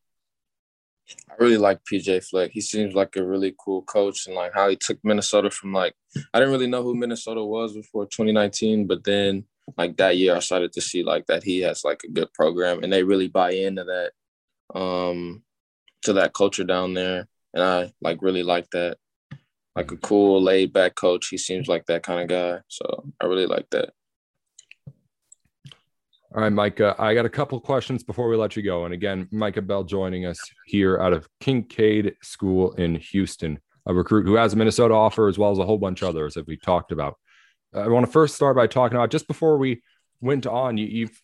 I 1.30 1.34
really 1.38 1.58
like 1.58 1.80
PJ 1.84 2.24
Fleck. 2.28 2.50
He 2.52 2.60
seems 2.60 2.94
like 2.94 3.16
a 3.16 3.24
really 3.24 3.54
cool 3.58 3.82
coach 3.82 4.26
and 4.26 4.34
like 4.34 4.52
how 4.54 4.68
he 4.68 4.76
took 4.76 4.98
Minnesota 5.02 5.50
from 5.50 5.72
like 5.72 5.94
I 6.32 6.38
didn't 6.38 6.52
really 6.52 6.68
know 6.68 6.82
who 6.82 6.94
Minnesota 6.94 7.44
was 7.44 7.74
before 7.74 8.06
2019, 8.06 8.86
but 8.86 9.04
then 9.04 9.44
like 9.76 9.96
that 9.96 10.16
year 10.16 10.36
I 10.36 10.40
started 10.40 10.72
to 10.74 10.80
see 10.80 11.02
like 11.02 11.26
that 11.26 11.42
he 11.42 11.60
has 11.60 11.84
like 11.84 12.02
a 12.04 12.10
good 12.10 12.32
program 12.34 12.82
and 12.82 12.92
they 12.92 13.02
really 13.02 13.28
buy 13.28 13.52
into 13.52 13.84
that 13.84 14.78
um 14.78 15.42
to 16.02 16.14
that 16.14 16.34
culture 16.34 16.64
down 16.64 16.94
there 16.94 17.28
and 17.54 17.62
I 17.62 17.92
like 18.00 18.22
really 18.22 18.42
like 18.42 18.70
that. 18.70 18.98
Like 19.74 19.90
a 19.90 19.96
cool 19.96 20.42
laid 20.42 20.72
back 20.72 20.94
coach. 20.94 21.28
He 21.28 21.38
seems 21.38 21.66
like 21.66 21.86
that 21.86 22.02
kind 22.02 22.20
of 22.20 22.28
guy. 22.28 22.60
So 22.68 23.10
I 23.20 23.26
really 23.26 23.46
like 23.46 23.68
that. 23.70 23.94
All 26.34 26.40
right, 26.40 26.52
Micah, 26.52 26.96
I 26.98 27.12
got 27.12 27.26
a 27.26 27.28
couple 27.30 27.60
questions 27.60 28.02
before 28.02 28.26
we 28.26 28.36
let 28.36 28.56
you 28.56 28.62
go. 28.62 28.86
And 28.86 28.94
again, 28.94 29.28
Micah 29.30 29.60
Bell 29.60 29.84
joining 29.84 30.24
us 30.24 30.38
here 30.64 30.98
out 30.98 31.12
of 31.12 31.28
Kincaid 31.40 32.14
School 32.22 32.72
in 32.72 32.94
Houston, 32.94 33.58
a 33.84 33.92
recruit 33.92 34.24
who 34.24 34.36
has 34.36 34.54
a 34.54 34.56
Minnesota 34.56 34.94
offer 34.94 35.28
as 35.28 35.36
well 35.36 35.50
as 35.50 35.58
a 35.58 35.66
whole 35.66 35.76
bunch 35.76 36.00
of 36.00 36.08
others 36.08 36.32
that 36.32 36.46
we 36.46 36.56
talked 36.56 36.90
about. 36.90 37.18
Uh, 37.74 37.80
I 37.80 37.88
want 37.88 38.06
to 38.06 38.12
first 38.12 38.34
start 38.34 38.56
by 38.56 38.66
talking 38.66 38.96
about 38.96 39.10
just 39.10 39.28
before 39.28 39.58
we 39.58 39.82
went 40.22 40.46
on, 40.46 40.78
you, 40.78 40.86
you've 40.86 41.20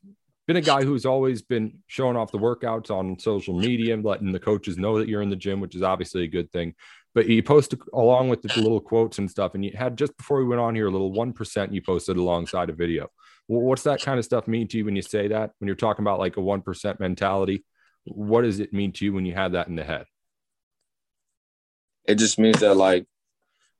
been 0.46 0.56
a 0.56 0.60
guy 0.60 0.84
who's 0.84 1.06
always 1.06 1.40
been 1.40 1.78
showing 1.86 2.16
off 2.16 2.30
the 2.30 2.38
workouts 2.38 2.90
on 2.90 3.18
social 3.18 3.58
media 3.58 3.94
and 3.94 4.04
letting 4.04 4.32
the 4.32 4.38
coaches 4.38 4.76
know 4.76 4.98
that 4.98 5.08
you're 5.08 5.22
in 5.22 5.30
the 5.30 5.36
gym, 5.36 5.60
which 5.60 5.74
is 5.74 5.82
obviously 5.82 6.24
a 6.24 6.28
good 6.28 6.52
thing. 6.52 6.74
But 7.14 7.28
you 7.28 7.42
posted 7.42 7.80
along 7.94 8.28
with 8.28 8.42
the 8.42 8.60
little 8.60 8.80
quotes 8.80 9.16
and 9.16 9.30
stuff, 9.30 9.54
and 9.54 9.64
you 9.64 9.72
had 9.74 9.96
just 9.96 10.14
before 10.18 10.40
we 10.40 10.48
went 10.48 10.60
on 10.60 10.74
here 10.74 10.86
a 10.86 10.90
little 10.90 11.12
one 11.12 11.32
percent 11.32 11.72
you 11.72 11.80
posted 11.80 12.18
alongside 12.18 12.68
a 12.68 12.74
video. 12.74 13.08
What's 13.48 13.84
that 13.84 14.02
kind 14.02 14.18
of 14.18 14.24
stuff 14.24 14.46
mean 14.46 14.68
to 14.68 14.78
you 14.78 14.84
when 14.84 14.94
you 14.94 15.02
say 15.02 15.28
that? 15.28 15.52
When 15.58 15.66
you're 15.66 15.74
talking 15.74 16.02
about 16.02 16.18
like 16.18 16.36
a 16.36 16.40
one 16.40 16.62
percent 16.62 17.00
mentality, 17.00 17.64
what 18.04 18.42
does 18.42 18.60
it 18.60 18.72
mean 18.72 18.92
to 18.92 19.04
you 19.04 19.12
when 19.12 19.26
you 19.26 19.34
have 19.34 19.52
that 19.52 19.68
in 19.68 19.74
the 19.74 19.84
head? 19.84 20.04
It 22.04 22.16
just 22.16 22.38
means 22.38 22.60
that 22.60 22.74
like 22.74 23.06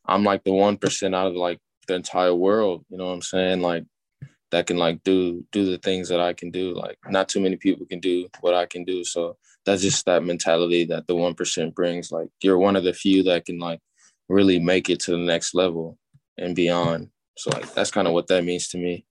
I'm 0.07 0.25
like 0.25 0.43
the 0.43 0.53
one 0.53 0.79
percent 0.79 1.15
out 1.15 1.29
of 1.29 1.35
like 1.35 1.59
the 1.87 1.95
entire 1.95 2.35
world. 2.35 2.85
You 2.89 2.97
know 2.97 3.07
what 3.07 3.13
I'm 3.13 3.23
saying? 3.23 3.61
Like 3.61 3.85
that 4.51 4.67
can 4.67 4.79
like 4.79 5.03
do 5.03 5.45
do 5.53 5.71
the 5.71 5.79
things 5.79 6.09
that 6.09 6.21
I 6.21 6.33
can 6.33 6.51
do. 6.51 6.75
Like 6.75 6.97
not 7.07 7.29
too 7.29 7.41
many 7.41 7.57
people 7.57 7.87
can 7.87 8.01
do 8.01 8.29
what 8.41 8.55
I 8.55 8.67
can 8.67 8.85
do. 8.85 9.05
So 9.05 9.37
that's 9.67 9.83
just 9.83 10.07
that 10.07 10.25
mentality 10.25 10.87
that 10.87 11.07
the 11.07 11.15
one 11.15 11.35
percent 11.35 11.75
brings. 11.75 12.11
Like 12.11 12.29
you're 12.43 12.59
one 12.59 12.77
of 12.77 12.85
the 12.85 12.95
few 12.95 13.23
that 13.25 13.45
can 13.45 13.59
like 13.59 13.81
really 14.29 14.59
make 14.59 14.89
it 14.89 15.01
to 15.01 15.11
the 15.11 15.19
next 15.19 15.55
level 15.55 15.99
and 16.39 16.57
beyond. 16.57 17.11
So 17.37 17.51
like 17.51 17.73
that's 17.75 17.91
kind 17.91 18.09
of 18.09 18.15
what 18.15 18.29
that 18.29 18.45
means 18.45 18.69
to 18.69 18.79
me. 18.79 19.05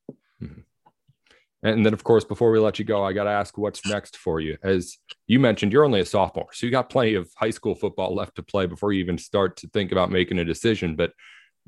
And 1.63 1.85
then, 1.85 1.93
of 1.93 2.03
course, 2.03 2.23
before 2.23 2.51
we 2.51 2.59
let 2.59 2.77
you 2.77 2.85
go, 2.85 3.03
I 3.03 3.13
got 3.13 3.23
to 3.23 3.31
ask 3.31 3.57
what's 3.57 3.85
next 3.85 4.17
for 4.17 4.39
you. 4.39 4.57
As 4.61 4.97
you 5.25 5.39
mentioned, 5.39 5.73
you're 5.73 5.85
only 5.85 6.01
a 6.01 6.05
sophomore, 6.05 6.49
so 6.53 6.65
you 6.65 6.71
got 6.71 6.89
plenty 6.89 7.15
of 7.15 7.31
high 7.35 7.49
school 7.49 7.73
football 7.73 8.13
left 8.13 8.35
to 8.35 8.43
play 8.43 8.67
before 8.67 8.93
you 8.93 8.99
even 8.99 9.17
start 9.17 9.57
to 9.57 9.67
think 9.69 9.91
about 9.91 10.11
making 10.11 10.37
a 10.37 10.45
decision. 10.45 10.95
But 10.95 11.13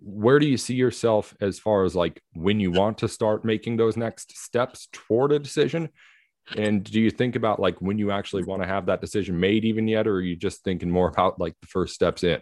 where 0.02 0.40
do 0.40 0.48
you 0.48 0.58
see 0.58 0.76
yourself 0.76 1.34
as 1.42 1.60
far 1.60 1.84
as 1.84 1.96
like 1.96 2.22
when 2.34 2.60
you 2.60 2.72
want 2.72 3.00
to 3.00 3.08
start 3.08 3.44
making 3.44 3.78
those 3.78 3.98
next 3.98 4.38
steps 4.38 4.88
toward 4.92 5.32
a 5.32 5.40
decision 5.40 5.90
and 6.56 6.84
do 6.84 7.00
you 7.00 7.12
think 7.12 7.36
about 7.36 7.60
like 7.60 7.80
when 7.82 7.98
you 7.98 8.12
actually 8.12 8.44
want 8.44 8.62
to 8.62 8.68
have 8.68 8.88
that 8.88 9.02
decision 9.02 9.40
made 9.40 9.66
even 9.66 9.88
yet 9.88 10.08
or 10.08 10.16
are 10.16 10.22
you 10.22 10.36
just 10.36 10.64
thinking 10.64 10.90
more 10.90 11.10
about 11.10 11.40
like 11.40 11.56
the 11.62 11.68
first 11.68 11.94
steps 11.94 12.24
in 12.24 12.42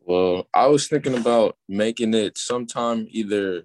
well 0.00 0.46
i 0.54 0.66
was 0.66 0.88
thinking 0.88 1.16
about 1.16 1.56
making 1.68 2.14
it 2.14 2.36
sometime 2.36 3.06
either 3.10 3.64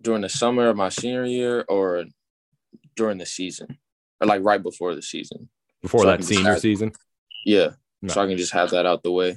during 0.00 0.22
the 0.22 0.28
summer 0.28 0.68
of 0.68 0.76
my 0.76 0.88
senior 0.88 1.24
year 1.24 1.64
or 1.68 2.04
during 2.96 3.18
the 3.18 3.26
season 3.26 3.78
or 4.20 4.26
like 4.26 4.42
right 4.42 4.62
before 4.62 4.94
the 4.94 5.02
season 5.02 5.48
before 5.82 6.02
so 6.02 6.06
that 6.06 6.24
senior 6.24 6.52
have, 6.52 6.60
season 6.60 6.92
yeah 7.44 7.70
no. 8.02 8.12
so 8.12 8.22
i 8.22 8.26
can 8.26 8.36
just 8.36 8.52
have 8.52 8.70
that 8.70 8.86
out 8.86 9.02
the 9.02 9.10
way 9.10 9.36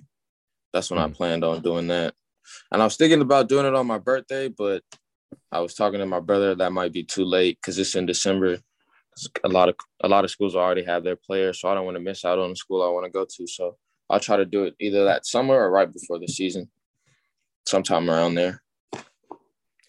that's 0.73 0.91
when 0.91 0.99
mm. 0.99 1.05
I 1.05 1.09
planned 1.09 1.43
on 1.43 1.61
doing 1.61 1.87
that. 1.87 2.13
And 2.71 2.81
I 2.81 2.85
was 2.85 2.95
thinking 2.95 3.21
about 3.21 3.49
doing 3.49 3.65
it 3.65 3.75
on 3.75 3.87
my 3.87 3.97
birthday, 3.97 4.47
but 4.47 4.83
I 5.51 5.59
was 5.59 5.73
talking 5.73 5.99
to 5.99 6.05
my 6.05 6.19
brother 6.19 6.55
that 6.55 6.71
might 6.71 6.93
be 6.93 7.03
too 7.03 7.25
late 7.25 7.57
because 7.59 7.77
it's 7.77 7.95
in 7.95 8.05
December. 8.05 8.59
A 9.43 9.49
lot 9.49 9.69
of 9.69 9.75
a 10.03 10.07
lot 10.07 10.23
of 10.23 10.29
schools 10.29 10.55
already 10.55 10.83
have 10.83 11.03
their 11.03 11.15
players, 11.15 11.59
so 11.59 11.69
I 11.69 11.73
don't 11.73 11.85
want 11.85 11.95
to 11.97 12.03
miss 12.03 12.23
out 12.23 12.37
on 12.37 12.51
the 12.51 12.55
school 12.55 12.83
I 12.83 12.89
want 12.89 13.05
to 13.05 13.11
go 13.11 13.25
to. 13.25 13.47
So 13.47 13.75
I'll 14.09 14.19
try 14.19 14.37
to 14.37 14.45
do 14.45 14.65
it 14.65 14.75
either 14.79 15.05
that 15.05 15.25
summer 15.25 15.55
or 15.55 15.71
right 15.71 15.91
before 15.91 16.19
the 16.19 16.27
season, 16.27 16.69
sometime 17.65 18.11
around 18.11 18.35
there. 18.35 18.61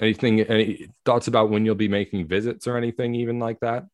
Anything? 0.00 0.40
Any 0.40 0.88
thoughts 1.04 1.26
about 1.26 1.50
when 1.50 1.64
you'll 1.64 1.74
be 1.74 1.88
making 1.88 2.28
visits 2.28 2.66
or 2.66 2.76
anything, 2.76 3.14
even 3.14 3.38
like 3.38 3.60
that? 3.60 3.84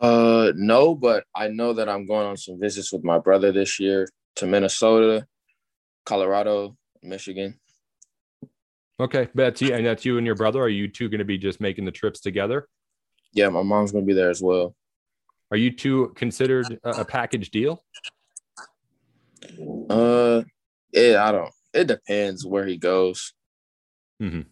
Uh, 0.00 0.52
no, 0.56 0.94
but 0.94 1.24
I 1.34 1.48
know 1.48 1.72
that 1.74 1.88
I'm 1.88 2.06
going 2.06 2.26
on 2.26 2.36
some 2.36 2.60
visits 2.60 2.92
with 2.92 3.04
my 3.04 3.18
brother 3.18 3.52
this 3.52 3.80
year 3.80 4.08
to 4.36 4.46
Minnesota 4.46 5.26
Colorado, 6.04 6.76
Michigan. 7.02 7.58
Okay, 8.98 9.28
that's 9.34 9.60
you, 9.60 9.74
and 9.74 9.86
that's 9.86 10.04
you 10.04 10.18
and 10.18 10.26
your 10.26 10.34
brother. 10.34 10.60
Are 10.60 10.68
you 10.68 10.88
two 10.88 11.08
going 11.08 11.18
to 11.18 11.24
be 11.24 11.38
just 11.38 11.60
making 11.60 11.84
the 11.84 11.90
trips 11.90 12.20
together? 12.20 12.68
Yeah, 13.32 13.48
my 13.50 13.62
mom's 13.62 13.92
going 13.92 14.04
to 14.04 14.06
be 14.06 14.14
there 14.14 14.30
as 14.30 14.42
well. 14.42 14.74
Are 15.50 15.56
you 15.56 15.70
two 15.70 16.12
considered 16.16 16.78
a, 16.82 16.90
a 16.90 17.04
package 17.04 17.50
deal? 17.50 17.84
Uh, 19.88 20.42
yeah, 20.92 21.24
I 21.24 21.32
don't. 21.32 21.52
It 21.72 21.86
depends 21.86 22.44
where 22.44 22.66
he 22.66 22.78
goes. 22.78 23.34
Mm-hmm. 24.20 24.42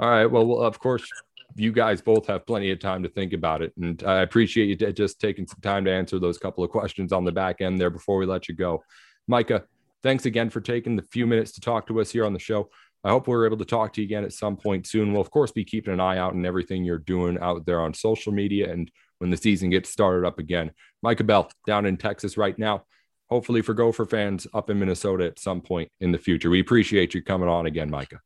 All 0.00 0.10
right. 0.10 0.26
Well, 0.26 0.60
of 0.60 0.78
course, 0.80 1.08
you 1.54 1.70
guys 1.72 2.00
both 2.00 2.26
have 2.26 2.46
plenty 2.46 2.70
of 2.70 2.80
time 2.80 3.02
to 3.02 3.08
think 3.08 3.32
about 3.32 3.62
it, 3.62 3.72
and 3.80 4.02
I 4.02 4.22
appreciate 4.22 4.80
you 4.80 4.92
just 4.92 5.20
taking 5.20 5.46
some 5.46 5.60
time 5.60 5.84
to 5.84 5.92
answer 5.92 6.18
those 6.18 6.38
couple 6.38 6.64
of 6.64 6.70
questions 6.70 7.12
on 7.12 7.24
the 7.24 7.32
back 7.32 7.60
end 7.60 7.78
there 7.78 7.90
before 7.90 8.16
we 8.16 8.26
let 8.26 8.48
you 8.48 8.54
go, 8.54 8.82
Micah 9.28 9.64
thanks 10.02 10.26
again 10.26 10.50
for 10.50 10.60
taking 10.60 10.96
the 10.96 11.02
few 11.02 11.26
minutes 11.26 11.52
to 11.52 11.60
talk 11.60 11.86
to 11.86 12.00
us 12.00 12.10
here 12.10 12.24
on 12.24 12.32
the 12.32 12.38
show. 12.38 12.70
I 13.02 13.10
hope 13.10 13.26
we're 13.26 13.46
able 13.46 13.56
to 13.58 13.64
talk 13.64 13.92
to 13.94 14.00
you 14.00 14.06
again 14.06 14.24
at 14.24 14.32
some 14.32 14.56
point 14.56 14.86
soon. 14.86 15.12
We'll, 15.12 15.22
of 15.22 15.30
course, 15.30 15.52
be 15.52 15.64
keeping 15.64 15.94
an 15.94 16.00
eye 16.00 16.18
out 16.18 16.34
on 16.34 16.44
everything 16.44 16.84
you're 16.84 16.98
doing 16.98 17.38
out 17.40 17.64
there 17.64 17.80
on 17.80 17.94
social 17.94 18.32
media 18.32 18.70
and 18.70 18.90
when 19.18 19.30
the 19.30 19.36
season 19.36 19.70
gets 19.70 19.90
started 19.90 20.26
up 20.26 20.38
again. 20.38 20.70
Micah 21.02 21.24
Bell 21.24 21.50
down 21.66 21.86
in 21.86 21.96
Texas 21.96 22.36
right 22.36 22.58
now. 22.58 22.84
Hopefully, 23.30 23.62
for 23.62 23.74
Gopher 23.74 24.06
fans 24.06 24.46
up 24.52 24.70
in 24.70 24.78
Minnesota 24.78 25.24
at 25.24 25.38
some 25.38 25.60
point 25.60 25.90
in 26.00 26.10
the 26.12 26.18
future. 26.18 26.50
We 26.50 26.60
appreciate 26.60 27.14
you 27.14 27.22
coming 27.22 27.48
on 27.48 27.66
again, 27.66 27.88
Micah. 27.88 28.20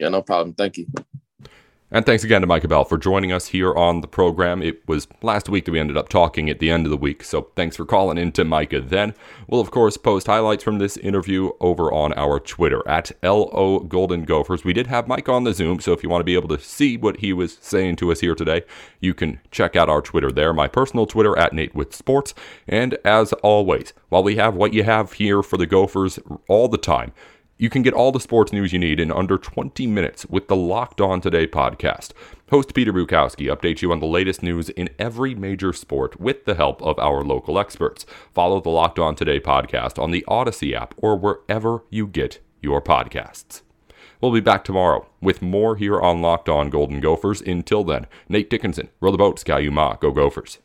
Yeah, 0.00 0.08
no 0.08 0.22
problem. 0.22 0.54
Thank 0.54 0.78
you. 0.78 0.86
And 1.92 2.06
thanks 2.06 2.22
again 2.22 2.40
to 2.42 2.46
Micah 2.46 2.68
Bell 2.68 2.84
for 2.84 2.96
joining 2.96 3.32
us 3.32 3.48
here 3.48 3.74
on 3.74 4.00
the 4.00 4.06
program. 4.06 4.62
It 4.62 4.86
was 4.86 5.08
last 5.22 5.48
week 5.48 5.64
that 5.64 5.72
we 5.72 5.80
ended 5.80 5.96
up 5.96 6.08
talking 6.08 6.48
at 6.48 6.60
the 6.60 6.70
end 6.70 6.86
of 6.86 6.90
the 6.90 6.96
week, 6.96 7.24
so 7.24 7.48
thanks 7.56 7.74
for 7.74 7.84
calling 7.84 8.16
in 8.16 8.30
to 8.32 8.44
Micah 8.44 8.80
then. 8.80 9.12
We'll, 9.48 9.60
of 9.60 9.72
course, 9.72 9.96
post 9.96 10.28
highlights 10.28 10.62
from 10.62 10.78
this 10.78 10.96
interview 10.96 11.50
over 11.58 11.92
on 11.92 12.12
our 12.12 12.38
Twitter 12.38 12.86
at 12.88 13.10
LO 13.24 13.80
Golden 13.80 14.22
Gophers. 14.22 14.62
We 14.64 14.72
did 14.72 14.86
have 14.86 15.08
Mike 15.08 15.28
on 15.28 15.42
the 15.42 15.52
Zoom, 15.52 15.80
so 15.80 15.92
if 15.92 16.04
you 16.04 16.08
want 16.08 16.20
to 16.20 16.24
be 16.24 16.36
able 16.36 16.56
to 16.56 16.60
see 16.60 16.96
what 16.96 17.16
he 17.16 17.32
was 17.32 17.58
saying 17.60 17.96
to 17.96 18.12
us 18.12 18.20
here 18.20 18.36
today, 18.36 18.62
you 19.00 19.12
can 19.12 19.40
check 19.50 19.74
out 19.74 19.88
our 19.88 20.00
Twitter 20.00 20.30
there. 20.30 20.52
My 20.52 20.68
personal 20.68 21.06
Twitter 21.06 21.36
at 21.36 21.52
Nate 21.52 21.74
with 21.74 21.92
Sports. 21.92 22.34
And 22.68 22.96
as 23.04 23.32
always, 23.42 23.92
while 24.10 24.22
we 24.22 24.36
have 24.36 24.54
what 24.54 24.72
you 24.72 24.84
have 24.84 25.14
here 25.14 25.42
for 25.42 25.56
the 25.56 25.66
Gophers 25.66 26.20
all 26.46 26.68
the 26.68 26.78
time, 26.78 27.12
you 27.60 27.68
can 27.68 27.82
get 27.82 27.92
all 27.92 28.10
the 28.10 28.18
sports 28.18 28.54
news 28.54 28.72
you 28.72 28.78
need 28.78 28.98
in 28.98 29.12
under 29.12 29.36
20 29.36 29.86
minutes 29.86 30.24
with 30.24 30.48
the 30.48 30.56
Locked 30.56 30.98
On 30.98 31.20
Today 31.20 31.46
podcast. 31.46 32.12
Host 32.50 32.72
Peter 32.72 32.90
Bukowski 32.90 33.54
updates 33.54 33.82
you 33.82 33.92
on 33.92 34.00
the 34.00 34.06
latest 34.06 34.42
news 34.42 34.70
in 34.70 34.88
every 34.98 35.34
major 35.34 35.74
sport 35.74 36.18
with 36.18 36.46
the 36.46 36.54
help 36.54 36.80
of 36.80 36.98
our 36.98 37.22
local 37.22 37.58
experts. 37.58 38.06
Follow 38.32 38.62
the 38.62 38.70
Locked 38.70 38.98
On 38.98 39.14
Today 39.14 39.38
podcast 39.38 40.02
on 40.02 40.10
the 40.10 40.24
Odyssey 40.26 40.74
app 40.74 40.94
or 40.96 41.18
wherever 41.18 41.84
you 41.90 42.06
get 42.06 42.38
your 42.62 42.80
podcasts. 42.80 43.60
We'll 44.22 44.32
be 44.32 44.40
back 44.40 44.64
tomorrow 44.64 45.06
with 45.20 45.42
more 45.42 45.76
here 45.76 46.00
on 46.00 46.22
Locked 46.22 46.48
On 46.48 46.70
Golden 46.70 47.00
Gophers. 47.00 47.42
Until 47.42 47.84
then, 47.84 48.06
Nate 48.26 48.48
Dickinson, 48.48 48.88
row 49.02 49.12
the 49.12 49.18
boat, 49.18 49.38
Sky 49.38 49.68
Ma, 49.68 49.96
go 49.96 50.12
Gophers. 50.12 50.60